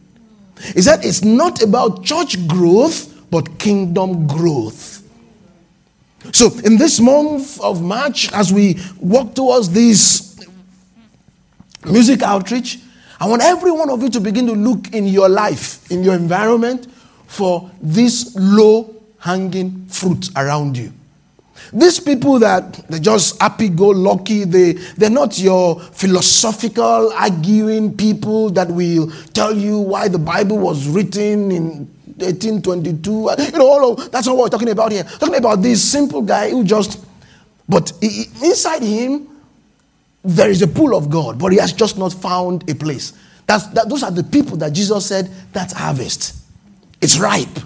He 0.75 0.83
said, 0.83 1.05
it's 1.05 1.23
not 1.23 1.63
about 1.63 2.05
church 2.05 2.47
growth, 2.49 3.13
but 3.31 3.59
kingdom 3.59 4.27
growth. 4.27 5.03
So, 6.33 6.51
in 6.65 6.77
this 6.77 6.99
month 6.99 7.61
of 7.61 7.83
March, 7.83 8.33
as 8.33 8.53
we 8.53 8.79
walk 8.99 9.35
towards 9.35 9.71
this 9.71 10.45
music 11.85 12.23
outreach, 12.23 12.81
I 13.21 13.29
want 13.29 13.43
every 13.43 13.71
one 13.71 13.91
of 13.91 14.03
you 14.03 14.11
to 14.11 14.21
begin 14.21 14.47
to 14.47 14.53
look 14.53 14.93
in 14.93 15.07
your 15.07 15.29
life, 15.29 15.89
in 15.91 16.03
your 16.03 16.15
environment, 16.15 16.89
for 17.27 17.71
this 17.81 18.35
low 18.37 18.96
hanging 19.27 19.87
fruit 19.89 20.31
around 20.37 20.79
you. 20.79 20.93
These 21.73 22.01
people 22.01 22.39
that 22.39 22.87
they're 22.89 23.01
just 23.01 23.41
happy 23.43 23.69
go 23.69 23.89
lucky, 23.89 24.45
they, 24.45 24.73
they're 24.97 25.11
not 25.11 25.39
your 25.39 25.81
philosophical 25.81 27.13
arguing 27.13 27.97
people 27.97 28.51
that 28.51 28.69
will 28.69 29.11
tell 29.33 29.55
you 29.55 29.81
why 29.81 30.07
the 30.09 30.19
Bible 30.19 30.59
was 30.59 30.87
written 30.87 31.51
in 31.51 31.65
1822. 32.19 33.11
You 33.11 33.59
know, 33.59 33.67
all 33.67 33.93
of, 33.93 34.13
that's 34.13 34.27
not 34.27 34.37
what 34.37 34.45
we're 34.45 34.49
talking 34.57 34.71
about 34.71 34.93
here. 34.93 35.03
We're 35.05 35.19
talking 35.19 35.35
about 35.37 35.63
this 35.63 35.83
simple 35.83 36.23
guy 36.23 36.51
who 36.51 36.63
just, 36.63 37.05
but 37.69 37.93
he, 38.01 38.27
inside 38.45 38.83
him, 38.83 39.29
there 40.23 40.51
is 40.51 40.63
a 40.63 40.69
pool 40.69 40.95
of 40.97 41.11
God, 41.11 41.39
but 41.39 41.53
he 41.53 41.59
has 41.59 41.73
just 41.73 41.99
not 41.99 42.13
found 42.13 42.69
a 42.71 42.75
place. 42.75 43.13
That's, 43.47 43.67
that, 43.69 43.89
those 43.89 44.03
are 44.03 44.11
the 44.11 44.25
people 44.25 44.57
that 44.59 44.73
Jesus 44.73 45.07
said, 45.07 45.31
that's 45.53 45.73
harvest. 45.73 46.37
It's 47.01 47.19
ripe. 47.19 47.59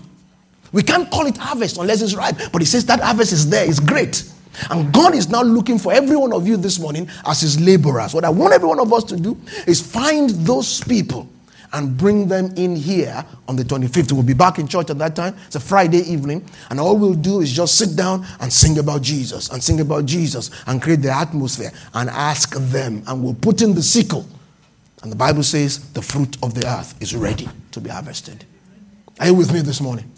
We 0.72 0.82
can't 0.82 1.10
call 1.10 1.26
it 1.26 1.36
harvest 1.36 1.78
unless 1.78 2.02
it's 2.02 2.14
ripe. 2.14 2.36
But 2.52 2.62
he 2.62 2.66
says 2.66 2.84
that 2.86 3.00
harvest 3.00 3.32
is 3.32 3.48
there, 3.48 3.68
it's 3.68 3.80
great. 3.80 4.24
And 4.70 4.92
God 4.92 5.14
is 5.14 5.28
now 5.28 5.42
looking 5.42 5.78
for 5.78 5.92
every 5.92 6.16
one 6.16 6.32
of 6.32 6.46
you 6.46 6.56
this 6.56 6.78
morning 6.78 7.08
as 7.26 7.40
his 7.40 7.60
laborers. 7.60 8.14
What 8.14 8.24
I 8.24 8.30
want 8.30 8.52
every 8.52 8.68
one 8.68 8.80
of 8.80 8.92
us 8.92 9.04
to 9.04 9.16
do 9.16 9.38
is 9.66 9.80
find 9.80 10.30
those 10.30 10.82
people 10.84 11.28
and 11.72 11.96
bring 11.96 12.26
them 12.26 12.52
in 12.56 12.74
here 12.74 13.24
on 13.46 13.56
the 13.56 13.62
25th. 13.62 14.12
We'll 14.12 14.22
be 14.22 14.34
back 14.34 14.58
in 14.58 14.66
church 14.66 14.90
at 14.90 14.98
that 14.98 15.14
time. 15.14 15.36
It's 15.46 15.56
a 15.56 15.60
Friday 15.60 15.98
evening. 15.98 16.44
And 16.68 16.80
all 16.80 16.96
we'll 16.96 17.14
do 17.14 17.40
is 17.40 17.52
just 17.52 17.78
sit 17.78 17.96
down 17.96 18.26
and 18.40 18.52
sing 18.52 18.78
about 18.78 19.02
Jesus 19.02 19.50
and 19.50 19.62
sing 19.62 19.80
about 19.80 20.04
Jesus 20.04 20.50
and 20.66 20.82
create 20.82 21.02
the 21.02 21.10
atmosphere 21.10 21.70
and 21.94 22.10
ask 22.10 22.56
them. 22.56 23.04
And 23.06 23.22
we'll 23.22 23.34
put 23.34 23.62
in 23.62 23.74
the 23.74 23.82
sickle. 23.82 24.26
And 25.02 25.12
the 25.12 25.16
Bible 25.16 25.42
says 25.42 25.92
the 25.92 26.02
fruit 26.02 26.36
of 26.42 26.54
the 26.54 26.66
earth 26.66 27.00
is 27.00 27.14
ready 27.14 27.48
to 27.70 27.80
be 27.80 27.88
harvested. 27.88 28.44
Are 29.20 29.26
you 29.26 29.34
with 29.34 29.52
me 29.52 29.60
this 29.60 29.80
morning? 29.80 30.09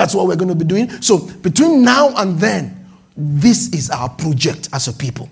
That's 0.00 0.14
what 0.14 0.26
we're 0.26 0.36
going 0.36 0.48
to 0.48 0.54
be 0.54 0.64
doing. 0.64 0.88
So, 1.02 1.18
between 1.18 1.84
now 1.84 2.14
and 2.16 2.38
then, 2.40 2.86
this 3.14 3.68
is 3.74 3.90
our 3.90 4.08
project 4.08 4.70
as 4.72 4.88
a 4.88 4.94
people. 4.94 5.28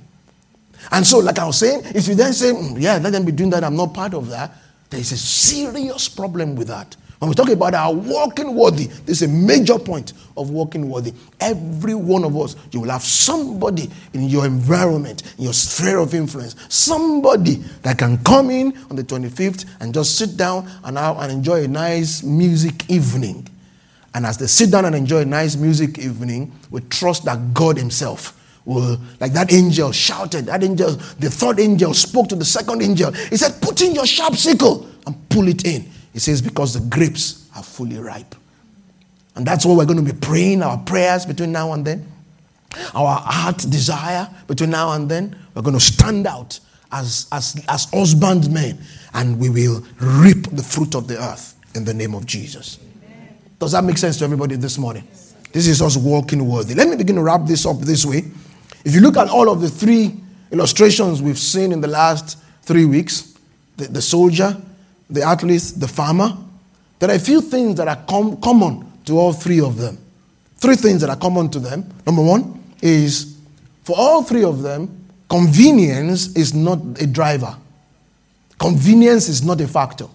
And 0.93 1.07
so, 1.07 1.21
like 1.21 1.39
I 1.39 1.47
was 1.47 1.57
saying, 1.59 1.85
if 1.95 2.07
you 2.07 2.15
then 2.15 2.35
say, 2.35 2.53
mm, 2.53 2.79
yeah, 2.79 2.99
let 2.99 3.15
them 3.15 3.25
be 3.25 3.33
doing 3.33 3.49
that, 3.49 3.65
I'm 3.65 3.77
not 3.77 3.95
part 3.95 4.13
of 4.13 4.29
that, 4.29 4.53
there 4.91 5.01
is 5.01 5.11
a 5.13 5.17
serious 5.17 6.11
problem 6.11 6.55
with 6.55 6.69
that. 6.69 6.97
When 7.19 7.31
we 7.31 7.35
talk 7.35 7.49
about 7.49 7.73
our 7.73 7.95
walking 7.95 8.55
worthy, 8.55 8.89
this 9.07 9.23
is 9.23 9.31
a 9.31 9.33
major 9.33 9.79
point 9.79 10.13
of 10.37 10.51
walking 10.51 10.91
worthy. 10.91 11.15
Every 11.41 11.95
one 11.95 12.23
of 12.23 12.37
us, 12.37 12.55
you 12.71 12.81
will 12.81 12.91
have 12.91 13.03
somebody 13.03 13.89
in 14.13 14.25
your 14.25 14.45
environment, 14.45 15.23
in 15.39 15.45
your 15.45 15.55
sphere 15.55 15.97
of 15.97 16.13
influence, 16.13 16.57
somebody 16.69 17.55
that 17.85 17.97
can 17.97 18.19
come 18.23 18.51
in 18.51 18.77
on 18.91 18.97
the 18.97 19.03
25th 19.03 19.65
and 19.81 19.95
just 19.95 20.19
sit 20.19 20.37
down 20.37 20.71
and, 20.85 20.99
and 20.99 21.33
enjoy 21.33 21.65
a 21.65 21.69
nice 21.69 22.23
music 22.23 22.91
evening 22.91 23.49
and 24.19 24.27
as 24.27 24.37
they 24.37 24.49
sit 24.49 24.73
down 24.73 24.85
and 24.85 24.97
enjoy 24.97 25.21
a 25.21 25.25
nice 25.25 25.55
music 25.55 25.97
evening, 25.97 26.51
we 26.73 26.81
trust 26.81 27.25
that 27.27 27.55
God 27.55 27.77
Himself 27.79 28.37
will, 28.65 28.99
like 29.21 29.33
that 29.35 29.53
angel 29.53 29.93
shouted, 29.93 30.47
that 30.47 30.65
angel, 30.65 30.91
the 31.21 31.31
third 31.31 31.61
angel 31.61 31.95
spoke 31.95 32.29
to 32.31 32.35
the 32.35 32.45
second 32.45 32.83
angel. 32.83 33.13
He 33.13 33.37
said, 33.37 33.63
Put 33.63 33.81
in 33.81 33.95
your 33.95 34.07
sharp 34.07 34.35
sickle 34.35 34.89
and 35.07 35.29
pull 35.29 35.47
it 35.47 35.65
in. 35.65 35.89
He 36.13 36.19
says, 36.19 36.43
Because 36.43 36.75
the 36.75 36.81
grapes 36.81 37.49
are 37.55 37.63
fully 37.63 37.97
ripe. 37.97 38.35
And 39.37 39.47
that's 39.47 39.65
what 39.65 39.77
we're 39.77 39.87
going 39.87 40.05
to 40.05 40.13
be 40.13 40.19
praying 40.19 40.65
our 40.65 40.79
prayers 40.79 41.25
between 41.25 41.53
now 41.53 41.73
and 41.73 41.85
then. 41.85 42.11
Our 42.97 43.21
heart 43.21 43.59
desire 43.71 44.29
between 44.49 44.71
now 44.71 44.95
and 44.95 45.09
then. 45.09 45.39
We're 45.55 45.63
going 45.63 45.79
to 45.79 45.81
stand 45.81 46.27
out 46.27 46.59
as, 46.91 47.29
as, 47.31 47.65
as 47.69 47.85
husbandmen 47.93 48.81
and 49.15 49.39
we 49.39 49.49
will 49.49 49.85
reap 50.01 50.51
the 50.51 50.65
fruit 50.65 50.97
of 50.97 51.07
the 51.07 51.23
earth 51.23 51.55
in 51.77 51.85
the 51.85 51.95
name 51.95 52.17
of 52.17 52.27
Jesus. 52.27 52.81
Does 53.59 53.73
that 53.73 53.85
make 53.85 53.99
sense 53.99 54.19
to 54.19 54.25
everybody 54.25 54.57
this 54.57 54.79
morning? 54.79 55.07
This 55.53 55.67
is 55.67 55.83
us 55.83 55.97
walking 55.97 56.47
worthy. 56.49 56.75
Let 56.75 56.89
me 56.89 56.97
begin 56.97 57.17
to 57.17 57.23
wrap 57.23 57.47
this 57.47 57.67
up 57.67 57.79
this 57.79 58.05
way. 58.05 58.25
If 58.85 58.95
you 58.95 59.01
look 59.01 59.17
at 59.17 59.29
all 59.29 59.49
of 59.51 59.61
the 59.61 59.69
three 59.69 60.21
illustrations 60.51 61.21
we've 61.21 61.39
seen 61.39 61.73
in 61.73 61.81
the 61.81 61.89
last 61.89 62.39
three 62.63 62.85
weeks 62.85 63.35
the, 63.77 63.87
the 63.87 64.03
soldier, 64.03 64.57
the 65.11 65.23
athlete, 65.23 65.73
the 65.77 65.89
farmer 65.89 66.37
there 66.99 67.11
are 67.11 67.15
a 67.15 67.21
few 67.21 67.41
things 67.41 67.77
that 67.77 67.87
are 67.87 68.03
com- 68.09 68.41
common 68.41 68.91
to 69.05 69.19
all 69.19 69.33
three 69.33 69.61
of 69.61 69.77
them. 69.77 69.99
Three 70.57 70.75
things 70.75 71.01
that 71.03 71.11
are 71.11 71.17
common 71.17 71.49
to 71.51 71.61
them. 71.61 71.89
Number 72.05 72.23
one 72.23 72.63
is 72.83 73.39
for 73.85 73.97
all 73.97 74.23
three 74.23 74.45
of 74.45 74.63
them, 74.63 75.07
convenience 75.29 76.37
is 76.37 76.55
not 76.55 76.79
a 77.01 77.07
driver, 77.07 77.57
convenience 78.59 79.29
is 79.29 79.45
not 79.45 79.61
a 79.61 79.69
factor. 79.69 80.07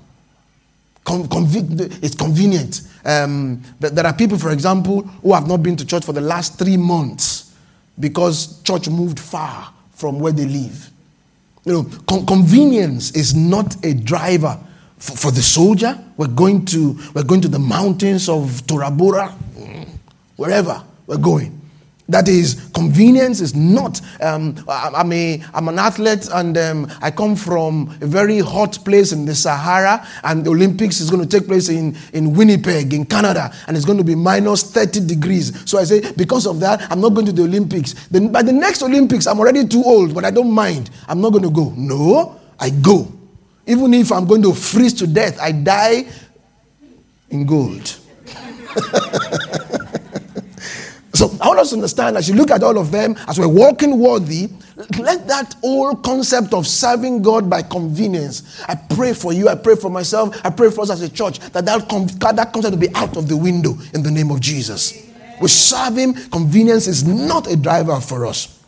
Con- 1.03 1.27
convi- 1.27 2.03
it's 2.03 2.15
convenient. 2.15 2.81
Um, 3.05 3.61
there 3.79 4.05
are 4.05 4.13
people, 4.13 4.37
for 4.37 4.51
example, 4.51 5.01
who 5.01 5.33
have 5.33 5.47
not 5.47 5.61
been 5.61 5.75
to 5.75 5.85
church 5.85 6.05
for 6.05 6.13
the 6.13 6.21
last 6.21 6.57
three 6.57 6.77
months 6.77 7.53
because 7.99 8.61
church 8.63 8.89
moved 8.89 9.19
far 9.19 9.73
from 9.91 10.19
where 10.19 10.31
they 10.31 10.45
live. 10.45 10.89
You 11.65 11.73
know, 11.73 11.83
con- 12.07 12.25
convenience 12.25 13.11
is 13.11 13.35
not 13.35 13.83
a 13.85 13.93
driver 13.93 14.59
for, 14.97 15.17
for, 15.17 15.31
the 15.31 15.41
soldier. 15.41 15.97
We're 16.17 16.27
going 16.27 16.65
to 16.67 16.97
we're 17.13 17.23
going 17.23 17.41
to 17.41 17.47
the 17.47 17.59
mountains 17.59 18.27
of 18.29 18.65
Tora 18.67 18.91
Bora, 18.91 19.29
wherever 20.35 20.83
we're 21.07 21.17
going. 21.17 21.59
That 22.09 22.27
is, 22.27 22.69
convenience 22.73 23.39
is 23.39 23.55
not. 23.55 24.01
Um, 24.21 24.57
I'm, 24.67 25.13
a, 25.13 25.41
I'm 25.53 25.69
an 25.69 25.79
athlete 25.79 26.27
and 26.33 26.57
um, 26.57 26.91
I 27.01 27.11
come 27.11 27.35
from 27.37 27.97
a 28.01 28.05
very 28.05 28.39
hot 28.39 28.83
place 28.83 29.13
in 29.13 29.25
the 29.25 29.33
Sahara, 29.33 30.05
and 30.23 30.43
the 30.43 30.49
Olympics 30.49 30.99
is 30.99 31.09
going 31.09 31.25
to 31.25 31.39
take 31.39 31.47
place 31.47 31.69
in, 31.69 31.95
in 32.11 32.33
Winnipeg, 32.33 32.93
in 32.93 33.05
Canada, 33.05 33.53
and 33.67 33.77
it's 33.77 33.85
going 33.85 33.97
to 33.99 34.03
be 34.03 34.15
minus 34.15 34.63
30 34.63 35.07
degrees. 35.07 35.69
So 35.69 35.77
I 35.77 35.85
say, 35.85 36.11
because 36.13 36.45
of 36.45 36.59
that, 36.59 36.91
I'm 36.91 36.99
not 36.99 37.13
going 37.13 37.25
to 37.27 37.31
the 37.31 37.43
Olympics. 37.43 37.93
Then 38.09 38.33
by 38.33 38.43
the 38.43 38.53
next 38.53 38.83
Olympics, 38.83 39.25
I'm 39.25 39.39
already 39.39 39.65
too 39.65 39.83
old, 39.85 40.13
but 40.13 40.25
I 40.25 40.31
don't 40.31 40.51
mind. 40.51 40.89
I'm 41.07 41.21
not 41.21 41.29
going 41.31 41.43
to 41.43 41.51
go. 41.51 41.73
No, 41.77 42.37
I 42.59 42.69
go. 42.69 43.09
Even 43.65 43.93
if 43.93 44.11
I'm 44.11 44.25
going 44.25 44.41
to 44.41 44.53
freeze 44.53 44.93
to 44.95 45.07
death, 45.07 45.39
I 45.39 45.53
die 45.53 46.05
in 47.29 47.45
gold. 47.45 47.97
So 51.23 51.37
I 51.39 51.47
want 51.47 51.59
us 51.59 51.69
to 51.69 51.75
understand 51.75 52.17
as 52.17 52.27
you 52.27 52.35
look 52.35 52.51
at 52.51 52.63
all 52.63 52.77
of 52.77 52.91
them, 52.91 53.15
as 53.29 53.39
we're 53.39 53.47
walking 53.47 53.97
worthy, 53.97 54.49
let 54.99 55.25
that 55.29 55.55
whole 55.61 55.95
concept 55.95 56.53
of 56.53 56.67
serving 56.67 57.21
God 57.21 57.49
by 57.49 57.61
convenience. 57.61 58.61
I 58.67 58.75
pray 58.75 59.13
for 59.13 59.31
you, 59.31 59.47
I 59.47 59.55
pray 59.55 59.77
for 59.77 59.89
myself, 59.89 60.37
I 60.43 60.49
pray 60.49 60.69
for 60.69 60.81
us 60.81 60.89
as 60.89 61.01
a 61.01 61.07
church 61.07 61.39
that 61.39 61.63
that, 61.63 61.87
that 62.35 62.51
concept 62.51 62.75
will 62.75 62.81
be 62.81 62.93
out 62.93 63.15
of 63.15 63.29
the 63.29 63.37
window 63.37 63.77
in 63.93 64.03
the 64.03 64.11
name 64.11 64.31
of 64.31 64.41
Jesus. 64.41 65.09
We 65.39 65.47
serve 65.47 65.95
Him, 65.95 66.13
convenience 66.29 66.87
is 66.87 67.07
not 67.07 67.49
a 67.49 67.55
driver 67.55 68.01
for 68.01 68.25
us. 68.25 68.61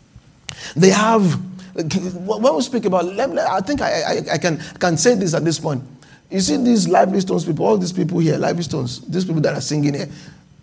They 0.78 0.92
have, 0.92 1.38
when 1.76 2.56
we 2.56 2.62
speak 2.62 2.86
about, 2.86 3.20
I 3.20 3.60
think 3.60 3.82
I, 3.82 3.90
I, 3.90 4.22
I 4.32 4.38
can, 4.38 4.60
can 4.80 4.96
say 4.96 5.16
this 5.16 5.34
at 5.34 5.44
this 5.44 5.60
point. 5.60 5.84
You 6.32 6.40
see 6.40 6.56
these 6.56 6.88
lively 6.88 7.20
stones 7.20 7.44
people, 7.44 7.66
all 7.66 7.78
these 7.78 7.92
people 7.92 8.20
here, 8.20 8.38
lively 8.38 8.64
stones, 8.64 9.02
these 9.02 9.26
people 9.26 9.42
that 9.42 9.56
are 9.56 9.62
singing 9.62 9.94
here. 9.94 10.10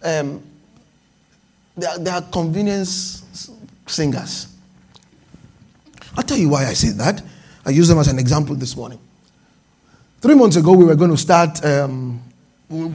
Um, 0.02 0.42
they 1.76 1.86
are, 1.86 1.98
they 1.98 2.10
are 2.10 2.22
convenience 2.22 3.50
singers. 3.86 4.48
I'll 6.16 6.22
tell 6.24 6.38
you 6.38 6.50
why 6.50 6.66
I 6.66 6.74
say 6.74 6.90
that. 6.90 7.22
I 7.64 7.70
use 7.70 7.88
them 7.88 7.98
as 7.98 8.08
an 8.08 8.18
example 8.18 8.54
this 8.54 8.76
morning. 8.76 8.98
Three 10.20 10.34
months 10.34 10.56
ago, 10.56 10.72
we 10.72 10.84
were 10.84 10.94
going 10.94 11.10
to 11.10 11.16
start. 11.16 11.64
Um, 11.64 12.22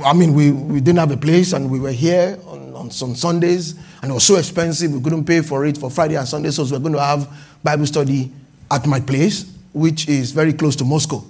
I 0.03 0.13
mean, 0.13 0.33
we, 0.33 0.51
we 0.51 0.79
didn't 0.79 0.99
have 0.99 1.11
a 1.11 1.17
place, 1.17 1.53
and 1.53 1.69
we 1.69 1.79
were 1.79 1.91
here 1.91 2.39
on, 2.47 2.73
on, 2.73 2.85
on 2.89 3.15
Sundays, 3.15 3.75
and 4.01 4.11
it 4.11 4.13
was 4.13 4.23
so 4.23 4.35
expensive, 4.37 4.91
we 4.91 5.01
couldn't 5.01 5.25
pay 5.25 5.41
for 5.41 5.65
it 5.65 5.77
for 5.77 5.91
Friday 5.91 6.15
and 6.15 6.27
Sunday, 6.27 6.51
so 6.51 6.63
we 6.63 6.71
were 6.71 6.79
going 6.79 6.93
to 6.93 7.01
have 7.01 7.29
Bible 7.63 7.85
study 7.85 8.31
at 8.71 8.87
my 8.87 8.99
place, 8.99 9.53
which 9.73 10.07
is 10.09 10.31
very 10.31 10.53
close 10.53 10.75
to 10.77 10.83
Moscow. 10.83 11.23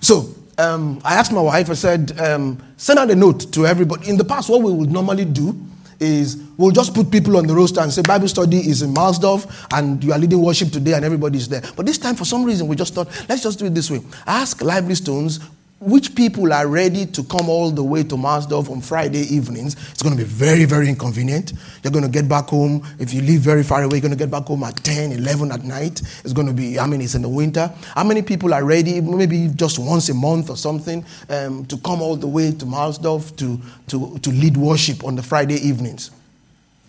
so 0.00 0.34
um, 0.60 1.00
I 1.04 1.14
asked 1.14 1.32
my 1.32 1.40
wife, 1.40 1.70
I 1.70 1.74
said, 1.74 2.18
um, 2.20 2.62
send 2.76 2.98
out 2.98 3.10
a 3.10 3.14
note 3.14 3.52
to 3.52 3.66
everybody. 3.66 4.08
In 4.08 4.16
the 4.16 4.24
past, 4.24 4.48
what 4.50 4.62
we 4.62 4.72
would 4.72 4.90
normally 4.90 5.24
do 5.24 5.58
is 5.98 6.42
we'll 6.56 6.70
just 6.70 6.94
put 6.94 7.10
people 7.10 7.36
on 7.36 7.46
the 7.46 7.54
roster 7.54 7.80
and 7.80 7.92
say 7.92 8.02
Bible 8.02 8.28
study 8.28 8.58
is 8.58 8.82
in 8.82 8.92
Marsdorf 8.94 9.66
and 9.72 10.02
you 10.02 10.12
are 10.12 10.18
leading 10.18 10.40
worship 10.40 10.70
today 10.70 10.94
and 10.94 11.04
everybody's 11.04 11.48
there. 11.48 11.62
But 11.76 11.86
this 11.86 11.98
time, 11.98 12.14
for 12.14 12.24
some 12.24 12.44
reason, 12.44 12.68
we 12.68 12.76
just 12.76 12.94
thought, 12.94 13.08
let's 13.28 13.42
just 13.42 13.58
do 13.58 13.66
it 13.66 13.74
this 13.74 13.90
way. 13.90 14.00
Ask 14.26 14.62
Lively 14.62 14.94
Stones 14.94 15.40
which 15.80 16.14
people 16.14 16.52
are 16.52 16.66
ready 16.66 17.06
to 17.06 17.24
come 17.24 17.48
all 17.48 17.70
the 17.70 17.82
way 17.82 18.02
to 18.02 18.14
Marsdorf 18.14 18.70
on 18.70 18.82
Friday 18.82 19.22
evenings. 19.34 19.76
It's 19.90 20.02
going 20.02 20.14
to 20.14 20.22
be 20.22 20.28
very, 20.28 20.66
very 20.66 20.90
inconvenient. 20.90 21.54
You're 21.82 21.90
going 21.90 22.04
to 22.04 22.10
get 22.10 22.28
back 22.28 22.48
home. 22.48 22.86
If 22.98 23.14
you 23.14 23.22
live 23.22 23.40
very 23.40 23.62
far 23.62 23.82
away, 23.82 23.96
you're 23.96 24.02
going 24.02 24.12
to 24.12 24.18
get 24.18 24.30
back 24.30 24.44
home 24.44 24.62
at 24.64 24.76
10, 24.76 25.12
11 25.12 25.50
at 25.50 25.64
night. 25.64 26.02
It's 26.22 26.34
going 26.34 26.46
to 26.48 26.52
be, 26.52 26.78
I 26.78 26.86
mean, 26.86 27.00
it's 27.00 27.14
in 27.14 27.22
the 27.22 27.30
winter. 27.30 27.72
How 27.94 28.04
many 28.04 28.20
people 28.20 28.52
are 28.52 28.62
ready, 28.62 29.00
maybe 29.00 29.48
just 29.54 29.78
once 29.78 30.10
a 30.10 30.14
month 30.14 30.50
or 30.50 30.56
something, 30.58 31.02
um, 31.30 31.64
to 31.66 31.78
come 31.78 32.02
all 32.02 32.16
the 32.16 32.28
way 32.28 32.52
to 32.52 32.66
Marsdorf 32.66 33.34
to, 33.36 33.58
to, 33.88 34.18
to 34.18 34.30
lead 34.30 34.58
worship 34.58 35.02
on 35.02 35.16
the 35.16 35.22
Friday 35.22 35.66
evenings? 35.66 36.10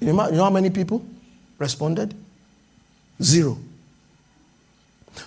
You 0.02 0.12
know, 0.12 0.26
you 0.30 0.36
know 0.36 0.44
how 0.44 0.50
many 0.50 0.70
people 0.70 1.06
responded? 1.60 2.14
Zero. 3.22 3.58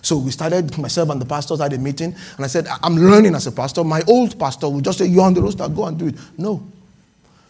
So 0.03 0.17
we 0.19 0.31
started, 0.31 0.77
myself 0.79 1.11
and 1.11 1.21
the 1.21 1.27
pastors 1.27 1.61
had 1.61 1.73
a 1.73 1.79
meeting, 1.79 2.15
and 2.37 2.45
I 2.45 2.49
said, 2.49 2.67
I'm 2.83 2.97
learning 2.97 3.35
as 3.35 3.47
a 3.47 3.53
pastor. 3.53 3.85
My 3.85 4.03
old 4.09 4.39
pastor 4.39 4.69
would 4.69 4.85
just 4.85 4.99
say, 4.99 5.07
You're 5.07 5.25
on 5.25 5.35
the 5.35 5.43
roster, 5.43 5.69
go 5.69 5.85
and 5.87 5.99
do 5.99 6.09
it. 6.09 6.17
No. 6.39 6.63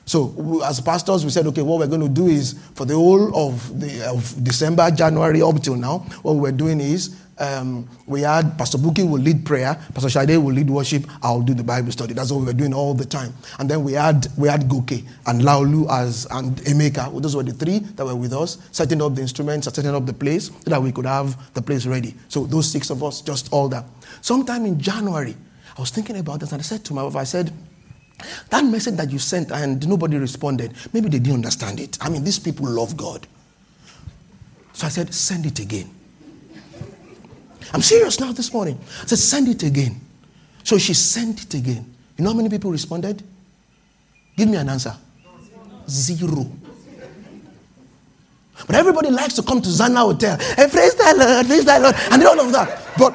So 0.07 0.63
as 0.65 0.81
pastors, 0.81 1.25
we 1.25 1.31
said, 1.31 1.47
okay, 1.49 1.63
what 1.63 1.79
we're 1.79 1.87
going 1.87 2.03
to 2.03 2.09
do 2.09 2.27
is 2.27 2.55
for 2.75 2.85
the 2.85 2.95
whole 2.95 3.35
of, 3.35 3.81
the, 3.81 4.07
of 4.11 4.45
December, 4.45 4.91
January, 4.91 5.41
up 5.43 5.61
till 5.63 5.77
now, 5.77 5.99
what 6.23 6.35
we're 6.35 6.53
doing 6.53 6.81
is 6.81 7.17
um, 7.39 7.89
we 8.07 8.21
had 8.21 8.57
Pastor 8.57 8.79
Buki 8.79 9.09
will 9.09 9.21
lead 9.21 9.45
prayer, 9.45 9.75
Pastor 9.93 10.09
Shade 10.11 10.37
will 10.37 10.53
lead 10.53 10.71
worship, 10.71 11.05
I'll 11.23 11.43
do 11.43 11.55
the 11.55 11.65
Bible 11.65 11.91
study. 11.91 12.15
That's 12.15 12.31
what 12.31 12.41
we 12.41 12.47
were 12.47 12.53
doing 12.53 12.73
all 12.73 12.95
the 12.95 13.05
time. 13.05 13.35
And 13.59 13.69
then 13.69 13.83
we 13.83 13.95
had 13.95 14.29
we 14.37 14.49
had 14.49 14.69
Goke 14.69 14.93
and 14.93 15.43
Laulu 15.43 15.91
as 15.91 16.27
and 16.31 16.57
Emeka. 16.59 17.21
Those 17.21 17.35
were 17.35 17.43
the 17.43 17.53
three 17.53 17.81
that 17.81 18.05
were 18.05 18.15
with 18.15 18.33
us, 18.33 18.59
setting 18.71 19.03
up 19.03 19.15
the 19.15 19.23
instruments, 19.23 19.67
setting 19.67 19.95
up 19.95 20.07
the 20.07 20.13
place 20.13 20.47
so 20.47 20.71
that 20.71 20.81
we 20.81 20.93
could 20.93 21.07
have 21.07 21.53
the 21.55 21.63
place 21.63 21.87
ready. 21.87 22.15
So 22.29 22.47
those 22.47 22.71
six 22.71 22.91
of 22.91 23.03
us, 23.03 23.21
just 23.21 23.53
all 23.53 23.69
that. 23.71 23.85
Sometime 24.21 24.65
in 24.67 24.79
January, 24.79 25.37
I 25.77 25.81
was 25.81 25.91
thinking 25.91 26.17
about 26.19 26.41
this 26.41 26.53
and 26.53 26.61
I 26.61 26.63
said 26.63 26.85
to 26.85 26.95
my 26.95 27.03
wife, 27.03 27.17
I 27.17 27.25
said, 27.25 27.53
that 28.51 28.65
message 28.65 28.97
that 28.97 29.11
you 29.11 29.19
sent 29.19 29.51
and 29.51 29.87
nobody 29.89 30.17
responded, 30.17 30.73
maybe 30.93 31.09
they 31.09 31.19
didn't 31.19 31.37
understand 31.37 31.81
it. 31.81 31.99
I 32.01 32.09
mean, 32.09 32.25
these 32.25 32.39
people 32.39 32.67
love 32.67 32.97
God. 32.97 33.27
So 34.73 34.87
I 34.87 34.91
said, 34.91 35.13
send 35.13 35.47
it 35.47 35.59
again. 35.61 35.91
I'm 37.73 37.83
serious 37.83 38.21
now 38.21 38.33
this 38.33 38.53
morning. 38.53 38.79
I 39.03 39.07
said, 39.07 39.19
send 39.19 39.49
it 39.49 39.63
again. 39.63 40.01
So 40.63 40.79
she 40.79 40.95
sent 40.95 41.45
it 41.45 41.55
again. 41.55 41.95
You 42.17 42.25
know 42.25 42.31
how 42.31 42.37
many 42.37 42.49
people 42.49 42.71
responded? 42.71 43.23
Give 44.37 44.49
me 44.49 44.57
an 44.57 44.69
answer. 44.69 44.95
Zero. 45.89 46.47
But 48.67 48.77
everybody 48.77 49.11
likes 49.11 49.35
to 49.35 49.43
come 49.43 49.61
to 49.61 49.69
Zana 49.69 49.99
Hotel. 49.99 50.39
Hey, 50.39 50.69
praise 50.69 50.95
the 50.95 51.15
Lord, 51.19 51.47
praise 51.47 51.65
the 51.65 51.81
Lord, 51.81 51.95
and 52.13 52.25
all 52.25 52.41
of 52.41 52.53
that. 52.53 52.81
But 52.97 53.15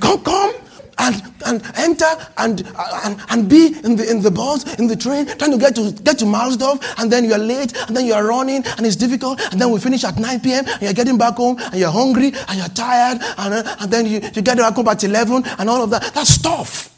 come, 0.00 0.22
come 0.22 0.54
and, 0.98 1.62
and 1.76 1.89
enter 2.00 2.26
and, 2.36 2.62
and, 3.04 3.20
and 3.30 3.48
be 3.48 3.74
in 3.84 3.96
the, 3.96 4.10
in 4.10 4.22
the 4.22 4.30
bus, 4.30 4.78
in 4.78 4.86
the 4.86 4.96
train, 4.96 5.26
trying 5.38 5.52
to 5.52 5.58
get 5.58 5.74
to, 5.76 5.92
get 6.02 6.18
to 6.18 6.24
Marsdorf, 6.24 6.82
and 6.98 7.10
then 7.10 7.24
you're 7.24 7.38
late, 7.38 7.76
and 7.88 7.96
then 7.96 8.06
you're 8.06 8.26
running, 8.26 8.62
and 8.64 8.86
it's 8.86 8.96
difficult, 8.96 9.40
and 9.52 9.60
then 9.60 9.70
we 9.70 9.80
finish 9.80 10.04
at 10.04 10.18
9 10.18 10.40
p.m., 10.40 10.64
and 10.66 10.82
you're 10.82 10.92
getting 10.92 11.18
back 11.18 11.34
home, 11.34 11.56
and 11.58 11.74
you're 11.74 11.90
hungry, 11.90 12.32
and 12.48 12.58
you're 12.58 12.68
tired, 12.68 13.18
and, 13.38 13.54
uh, 13.54 13.76
and 13.80 13.90
then 13.90 14.06
you, 14.06 14.20
you 14.34 14.42
get 14.42 14.56
back 14.58 14.74
home 14.74 14.88
at 14.88 15.02
11, 15.02 15.44
and 15.58 15.70
all 15.70 15.82
of 15.82 15.90
that. 15.90 16.12
That's 16.14 16.38
tough. 16.38 16.94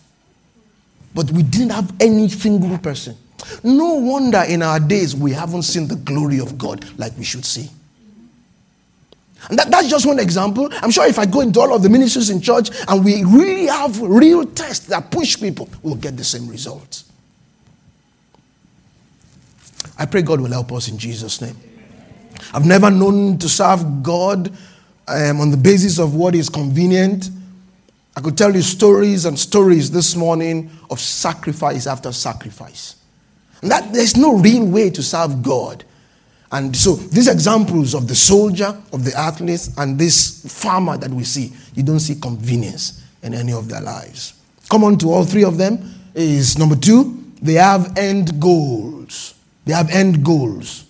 But 1.15 1.31
we 1.31 1.43
didn't 1.43 1.71
have 1.71 1.93
any 2.01 2.29
single 2.29 2.77
person. 2.79 3.17
No 3.62 3.95
wonder 3.95 4.43
in 4.49 4.62
our 4.62 4.81
days 4.81 5.15
we 5.15 5.33
haven't 5.33 5.62
seen 5.62 5.88
the 5.88 5.97
glory 5.97 6.38
of 6.38 6.57
God 6.57 6.87
like 6.99 7.17
we 7.19 7.25
should 7.25 7.45
see. 7.45 7.69
And 9.48 9.59
that, 9.59 9.70
that's 9.70 9.88
just 9.88 10.07
one 10.07 10.18
example. 10.18 10.68
I'm 10.72 10.90
sure 10.90 11.07
if 11.07 11.18
I 11.18 11.26
go 11.26 11.40
into 11.40 11.61
all 11.61 11.74
of 11.74 11.83
the 11.83 11.88
ministries 11.88 12.31
in 12.31 12.40
church 12.40 12.70
and 12.88 13.05
we 13.05 13.24
really 13.24 13.66
have 13.66 14.00
real 14.00 14.44
tests 14.44 14.87
that 14.87 15.11
push 15.11 15.40
people, 15.40 15.68
we'll 15.83 15.96
get 15.96 16.16
the 16.16 16.24
same 16.24 16.48
results. 16.48 17.11
I 19.98 20.07
pray 20.07 20.22
God 20.22 20.40
will 20.40 20.50
help 20.50 20.72
us 20.72 20.88
in 20.88 20.98
Jesus' 20.98 21.40
name. 21.40 21.57
I've 22.55 22.66
never 22.66 22.90
known 22.90 23.38
to 23.38 23.48
serve 23.48 24.02
God 24.02 24.52
um, 25.09 25.40
on 25.40 25.50
the 25.50 25.57
basis 25.57 25.98
of 25.98 26.14
what 26.14 26.35
is 26.35 26.48
convenient. 26.48 27.31
I 28.16 28.20
could 28.20 28.37
tell 28.37 28.55
you 28.55 28.62
stories 28.62 29.24
and 29.24 29.38
stories 29.38 29.90
this 29.90 30.14
morning 30.16 30.70
of 30.90 31.00
sacrifice 31.00 31.87
after 31.87 32.12
sacrifice. 32.12 32.96
And 33.62 33.70
that 33.70 33.92
there's 33.92 34.16
no 34.16 34.37
real 34.37 34.64
way 34.64 34.90
to 34.90 35.02
serve 35.02 35.42
God. 35.42 35.85
And 36.53 36.77
so 36.77 36.97
these 36.97 37.29
examples 37.29 37.95
of 37.95 38.07
the 38.07 38.15
soldier, 38.15 38.79
of 38.93 39.05
the 39.05 39.19
athlete, 39.19 39.71
and 39.79 39.99
this 39.99 40.45
farmer 40.62 40.99
that 40.99 41.11
we 41.11 41.25
see, 41.25 41.51
you 41.75 41.83
don't 41.83 42.01
see 42.01 42.15
convenience 42.15 43.03
in 43.23 43.33
any 43.33 43.53
of 43.53 43.69
their 43.69 43.81
lives. 43.81 44.35
Common 44.69 44.99
to 44.99 45.11
all 45.11 45.25
three 45.25 45.45
of 45.45 45.57
them 45.57 45.95
is 46.15 46.59
number 46.59 46.77
two, 46.77 47.25
they 47.41 47.55
have 47.55 47.97
end 47.97 48.38
goals. 48.38 49.35
They 49.65 49.73
have 49.73 49.91
end 49.91 50.25
goals. 50.25 50.85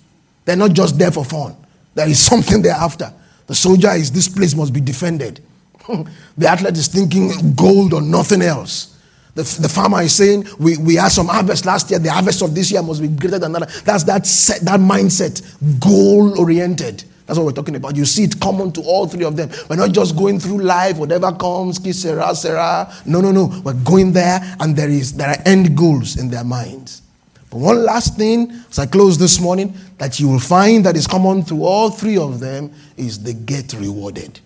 They're 0.44 0.57
not 0.57 0.72
just 0.72 0.98
there 0.98 1.12
for 1.12 1.25
fun. 1.25 1.57
There 1.94 2.09
is 2.09 2.18
something 2.18 2.61
they're 2.62 2.72
after. 2.72 3.12
The 3.46 3.55
soldier 3.55 3.90
is 3.92 4.11
this 4.11 4.29
place 4.29 4.55
must 4.55 4.72
be 4.72 4.81
defended. 4.81 5.40
the 6.37 6.48
athlete 6.48 6.77
is 6.77 6.88
thinking 6.88 7.55
gold 7.55 7.92
or 7.92 8.03
nothing 8.03 8.42
else. 8.42 8.91
The, 9.34 9.42
the 9.62 9.68
farmer 9.68 10.02
is 10.02 10.14
saying, 10.14 10.46
we, 10.58 10.76
we 10.76 10.94
had 10.96 11.08
some 11.08 11.26
harvest 11.26 11.64
last 11.64 11.90
year, 11.90 11.98
the 11.98 12.12
harvest 12.12 12.42
of 12.42 12.54
this 12.54 12.70
year 12.70 12.82
must 12.82 13.00
be 13.00 13.08
greater 13.08 13.38
than 13.38 13.52
that. 13.52 13.68
That's 13.84 14.04
that, 14.04 14.26
set, 14.26 14.60
that 14.60 14.78
mindset, 14.78 15.40
goal 15.80 16.38
oriented. 16.38 17.04
That's 17.26 17.38
what 17.38 17.46
we're 17.46 17.52
talking 17.52 17.76
about. 17.76 17.96
You 17.96 18.04
see 18.04 18.24
it 18.24 18.38
common 18.40 18.72
to 18.72 18.82
all 18.82 19.06
three 19.06 19.24
of 19.24 19.36
them. 19.36 19.48
We're 19.70 19.76
not 19.76 19.92
just 19.92 20.16
going 20.16 20.38
through 20.38 20.58
life, 20.58 20.98
whatever 20.98 21.32
comes, 21.32 21.78
kisera, 21.78 22.34
sera. 22.34 22.92
No, 23.06 23.20
no, 23.20 23.30
no. 23.30 23.62
We're 23.64 23.72
going 23.84 24.12
there, 24.12 24.40
and 24.60 24.76
there 24.76 24.90
is 24.90 25.14
there 25.14 25.30
are 25.30 25.36
end 25.46 25.76
goals 25.76 26.18
in 26.18 26.28
their 26.28 26.44
minds. 26.44 27.00
But 27.48 27.58
one 27.58 27.84
last 27.84 28.16
thing, 28.16 28.50
as 28.68 28.78
I 28.78 28.86
close 28.86 29.18
this 29.18 29.40
morning, 29.40 29.74
that 29.98 30.18
you 30.18 30.28
will 30.28 30.40
find 30.40 30.84
that 30.84 30.96
is 30.96 31.06
common 31.06 31.44
to 31.44 31.64
all 31.64 31.90
three 31.90 32.18
of 32.18 32.40
them 32.40 32.72
is 32.96 33.22
the 33.22 33.34
get 33.34 33.72
rewarded. 33.74 34.40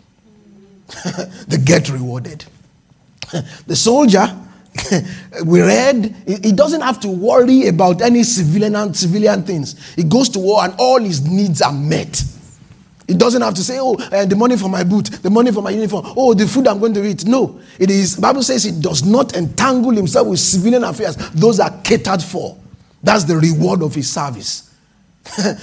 the 1.49 1.61
get 1.65 1.89
rewarded. 1.89 2.45
the 3.67 3.75
soldier, 3.75 4.37
we 5.45 5.61
read, 5.61 6.15
he 6.27 6.53
doesn't 6.53 6.81
have 6.81 7.01
to 7.01 7.09
worry 7.09 7.69
about 7.69 8.03
any 8.03 8.23
civilian 8.23 8.77
and 8.77 8.97
civilian 8.97 9.43
things. 9.43 9.95
He 9.95 10.05
goes 10.05 10.29
to 10.31 10.39
war 10.39 10.65
and 10.65 10.75
all 10.79 11.01
his 11.01 11.27
needs 11.27 11.63
are 11.63 11.73
met. 11.73 12.23
He 13.07 13.15
doesn't 13.15 13.41
have 13.43 13.55
to 13.55 13.63
say, 13.63 13.79
oh, 13.79 13.95
uh, 13.95 14.25
the 14.27 14.35
money 14.35 14.57
for 14.57 14.69
my 14.69 14.83
boot, 14.83 15.07
the 15.23 15.31
money 15.31 15.53
for 15.53 15.63
my 15.63 15.71
uniform, 15.71 16.05
oh, 16.17 16.35
the 16.35 16.47
food 16.47 16.67
I'm 16.67 16.81
going 16.81 16.95
to 16.95 17.05
eat. 17.05 17.25
No, 17.25 17.61
it 17.79 17.91
is, 17.91 18.17
Bible 18.17 18.43
says 18.43 18.65
he 18.65 18.73
does 18.73 19.05
not 19.05 19.37
entangle 19.37 19.93
himself 19.93 20.27
with 20.27 20.41
civilian 20.41 20.83
affairs. 20.83 21.17
Those 21.31 21.61
are 21.61 21.71
catered 21.83 22.23
for. 22.23 22.57
That's 23.03 23.25
the 23.25 23.37
reward 23.37 23.83
of 23.83 23.95
his 23.95 24.11
service. 24.11 24.66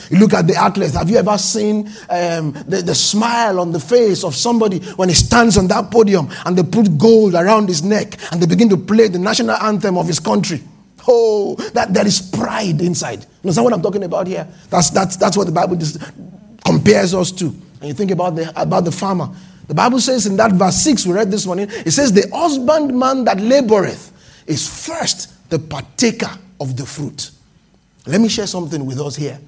You 0.09 0.17
look 0.19 0.33
at 0.33 0.47
the 0.47 0.55
athletes. 0.55 0.95
Have 0.95 1.09
you 1.09 1.17
ever 1.17 1.37
seen 1.37 1.87
um, 2.09 2.51
the, 2.67 2.83
the 2.85 2.95
smile 2.95 3.59
on 3.59 3.71
the 3.71 3.79
face 3.79 4.23
of 4.23 4.35
somebody 4.35 4.79
when 4.95 5.09
he 5.09 5.15
stands 5.15 5.57
on 5.57 5.67
that 5.67 5.91
podium 5.91 6.29
and 6.45 6.57
they 6.57 6.63
put 6.63 6.97
gold 6.97 7.35
around 7.35 7.67
his 7.67 7.83
neck 7.83 8.17
and 8.31 8.41
they 8.41 8.45
begin 8.45 8.69
to 8.69 8.77
play 8.77 9.07
the 9.07 9.19
national 9.19 9.55
anthem 9.57 9.97
of 9.97 10.07
his 10.07 10.19
country? 10.19 10.61
Oh, 11.07 11.55
that 11.73 11.93
there 11.93 12.07
is 12.07 12.21
pride 12.21 12.81
inside. 12.81 13.25
You 13.43 13.51
know 13.51 13.63
what 13.63 13.73
I'm 13.73 13.81
talking 13.81 14.03
about 14.03 14.27
here? 14.27 14.47
That's, 14.69 14.89
that's, 14.89 15.17
that's 15.17 15.35
what 15.35 15.47
the 15.47 15.53
Bible 15.53 15.75
just 15.75 15.97
compares 16.63 17.13
us 17.13 17.31
to. 17.33 17.45
And 17.45 17.89
you 17.89 17.93
think 17.93 18.11
about 18.11 18.35
the, 18.35 18.61
about 18.61 18.85
the 18.85 18.91
farmer. 18.91 19.29
The 19.67 19.73
Bible 19.73 19.99
says 19.99 20.25
in 20.25 20.37
that 20.37 20.51
verse 20.53 20.75
6 20.77 21.05
we 21.05 21.13
read 21.13 21.31
this 21.31 21.45
morning, 21.45 21.67
it 21.69 21.91
says, 21.91 22.13
The 22.13 22.29
husbandman 22.33 23.25
that 23.25 23.37
laboreth 23.37 24.11
is 24.47 24.87
first 24.87 25.49
the 25.49 25.59
partaker 25.59 26.29
of 26.59 26.77
the 26.77 26.85
fruit. 26.85 27.31
Let 28.05 28.21
me 28.21 28.27
share 28.27 28.47
something 28.47 28.85
with 28.85 28.99
us 28.99 29.15
here. 29.15 29.39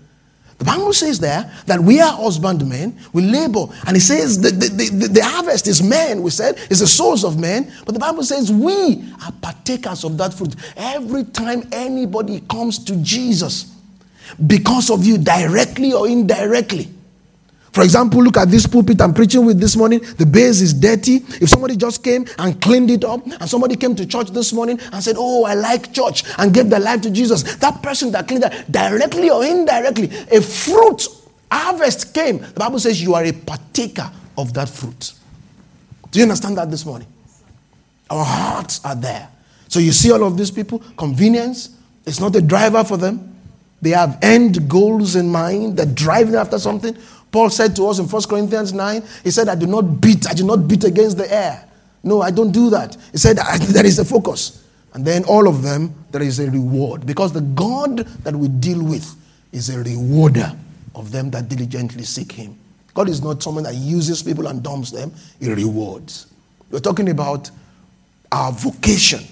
The 0.57 0.65
Bible 0.65 0.93
says 0.93 1.19
there 1.19 1.51
that 1.65 1.79
we 1.79 1.99
are 1.99 2.13
husbandmen, 2.13 2.97
we 3.11 3.23
labor. 3.23 3.65
And 3.85 3.97
it 3.97 4.01
says 4.01 4.39
the, 4.39 4.51
the, 4.51 4.69
the, 4.69 5.07
the, 5.09 5.23
harvest 5.23 5.67
is 5.67 5.83
men, 5.83 6.23
we 6.23 6.31
said, 6.31 6.57
is 6.69 6.79
the 6.79 6.87
souls 6.87 7.25
of 7.25 7.37
men. 7.37 7.71
But 7.85 7.93
the 7.93 7.99
Bible 7.99 8.23
says 8.23 8.51
we 8.51 9.03
are 9.25 9.33
partakers 9.41 10.05
of 10.05 10.17
that 10.17 10.33
fruit. 10.33 10.55
Every 10.77 11.25
time 11.25 11.67
anybody 11.73 12.39
comes 12.49 12.79
to 12.85 12.95
Jesus, 12.97 13.75
because 14.47 14.89
of 14.89 15.05
you, 15.05 15.17
directly 15.17 15.93
or 15.93 16.07
indirectly, 16.07 16.89
for 17.75 17.83
example, 17.83 18.23
look 18.23 18.37
at 18.37 18.49
this 18.49 18.65
pulpit 18.65 19.01
I'm 19.01 19.13
preaching 19.13 19.45
with 19.45 19.59
this 19.59 19.75
morning. 19.75 19.99
The 19.99 20.25
base 20.25 20.61
is 20.61 20.73
dirty. 20.73 21.15
If 21.41 21.49
somebody 21.49 21.75
just 21.75 22.01
came 22.01 22.25
and 22.39 22.61
cleaned 22.61 22.89
it 22.89 23.03
up, 23.03 23.25
and 23.25 23.49
somebody 23.49 23.75
came 23.75 23.93
to 23.97 24.05
church 24.05 24.29
this 24.29 24.53
morning 24.53 24.79
and 24.93 25.03
said, 25.03 25.17
Oh, 25.19 25.43
I 25.43 25.55
like 25.55 25.91
church, 25.91 26.23
and 26.37 26.53
gave 26.53 26.69
their 26.69 26.79
life 26.79 27.01
to 27.01 27.11
Jesus, 27.11 27.43
that 27.57 27.83
person 27.83 28.13
that 28.13 28.29
cleaned 28.29 28.43
that, 28.43 28.71
directly 28.71 29.29
or 29.29 29.43
indirectly, 29.43 30.05
a 30.31 30.39
fruit 30.41 31.05
harvest 31.51 32.13
came. 32.13 32.37
The 32.37 32.53
Bible 32.53 32.79
says 32.79 33.03
you 33.03 33.13
are 33.13 33.25
a 33.25 33.33
partaker 33.33 34.09
of 34.37 34.53
that 34.53 34.69
fruit. 34.69 35.11
Do 36.11 36.19
you 36.19 36.23
understand 36.23 36.57
that 36.57 36.71
this 36.71 36.85
morning? 36.85 37.09
Our 38.09 38.23
hearts 38.23 38.79
are 38.85 38.95
there. 38.95 39.27
So 39.67 39.81
you 39.81 39.91
see 39.91 40.13
all 40.13 40.23
of 40.23 40.37
these 40.37 40.49
people, 40.49 40.79
convenience, 40.95 41.77
it's 42.05 42.21
not 42.21 42.37
a 42.37 42.41
driver 42.41 42.85
for 42.85 42.95
them. 42.95 43.35
They 43.81 43.89
have 43.89 44.17
end 44.21 44.69
goals 44.69 45.17
in 45.17 45.29
mind, 45.29 45.75
they're 45.75 45.85
driving 45.85 46.35
after 46.35 46.57
something. 46.57 46.95
Paul 47.35 47.49
said 47.49 47.75
to 47.75 47.87
us 47.89 47.99
in 47.99 48.07
1 48.07 48.21
Corinthians 48.29 48.71
9, 48.71 49.03
he 49.25 49.29
said, 49.29 49.49
I 49.49 49.55
do 49.55 49.67
not 49.67 49.99
beat, 49.99 50.25
I 50.25 50.33
do 50.33 50.45
not 50.45 50.69
beat 50.69 50.85
against 50.85 51.17
the 51.17 51.29
air. 51.29 51.67
No, 52.01 52.21
I 52.21 52.31
don't 52.31 52.53
do 52.53 52.69
that. 52.69 52.95
He 53.11 53.17
said, 53.17 53.35
there 53.59 53.85
is 53.85 53.99
a 53.99 54.05
focus. 54.05 54.63
And 54.93 55.03
then 55.03 55.25
all 55.25 55.49
of 55.49 55.61
them, 55.61 55.93
there 56.11 56.21
is 56.21 56.39
a 56.39 56.49
reward. 56.49 57.05
Because 57.05 57.33
the 57.33 57.41
God 57.41 57.97
that 58.23 58.33
we 58.33 58.47
deal 58.47 58.81
with 58.81 59.13
is 59.51 59.69
a 59.69 59.83
rewarder 59.83 60.49
of 60.95 61.11
them 61.11 61.29
that 61.31 61.49
diligently 61.49 62.05
seek 62.05 62.31
him. 62.31 62.57
God 62.93 63.09
is 63.09 63.21
not 63.21 63.43
someone 63.43 63.65
that 63.65 63.75
uses 63.75 64.23
people 64.23 64.47
and 64.47 64.63
dumps 64.63 64.91
them, 64.91 65.11
he 65.37 65.51
rewards. 65.51 66.27
We're 66.71 66.79
talking 66.79 67.09
about 67.09 67.51
our 68.31 68.53
vocation 68.53 69.25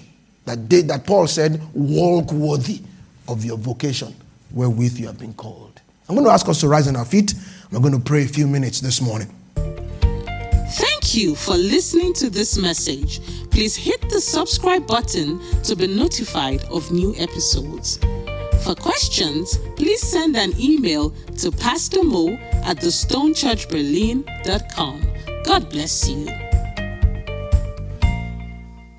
that, 0.44 0.68
they, 0.68 0.82
that 0.82 1.06
Paul 1.06 1.26
said, 1.26 1.58
walk 1.72 2.30
worthy 2.32 2.82
of 3.28 3.46
your 3.46 3.56
vocation 3.56 4.14
wherewith 4.50 4.98
you 4.98 5.06
have 5.06 5.18
been 5.18 5.32
called. 5.32 5.80
I'm 6.08 6.14
going 6.14 6.26
to 6.26 6.32
ask 6.32 6.46
us 6.48 6.60
to 6.60 6.68
rise 6.68 6.86
on 6.86 6.96
our 6.96 7.04
feet. 7.04 7.32
We're 7.70 7.80
going 7.80 7.92
to 7.92 8.00
pray 8.00 8.24
a 8.24 8.28
few 8.28 8.46
minutes 8.46 8.80
this 8.80 9.00
morning. 9.00 9.34
Thank 9.54 11.14
you 11.14 11.34
for 11.34 11.56
listening 11.56 12.12
to 12.14 12.30
this 12.30 12.58
message. 12.58 13.20
Please 13.50 13.76
hit 13.76 14.00
the 14.10 14.20
subscribe 14.20 14.86
button 14.86 15.40
to 15.62 15.76
be 15.76 15.86
notified 15.86 16.64
of 16.64 16.90
new 16.90 17.14
episodes. 17.16 17.98
For 18.64 18.74
questions, 18.74 19.58
please 19.76 20.00
send 20.00 20.36
an 20.36 20.58
email 20.58 21.10
to 21.38 21.52
Pastor 21.52 22.02
Mo 22.02 22.30
at 22.64 22.78
thestonechurchberlin.com. 22.78 25.02
God 25.44 25.70
bless 25.70 26.08
you. 26.08 26.43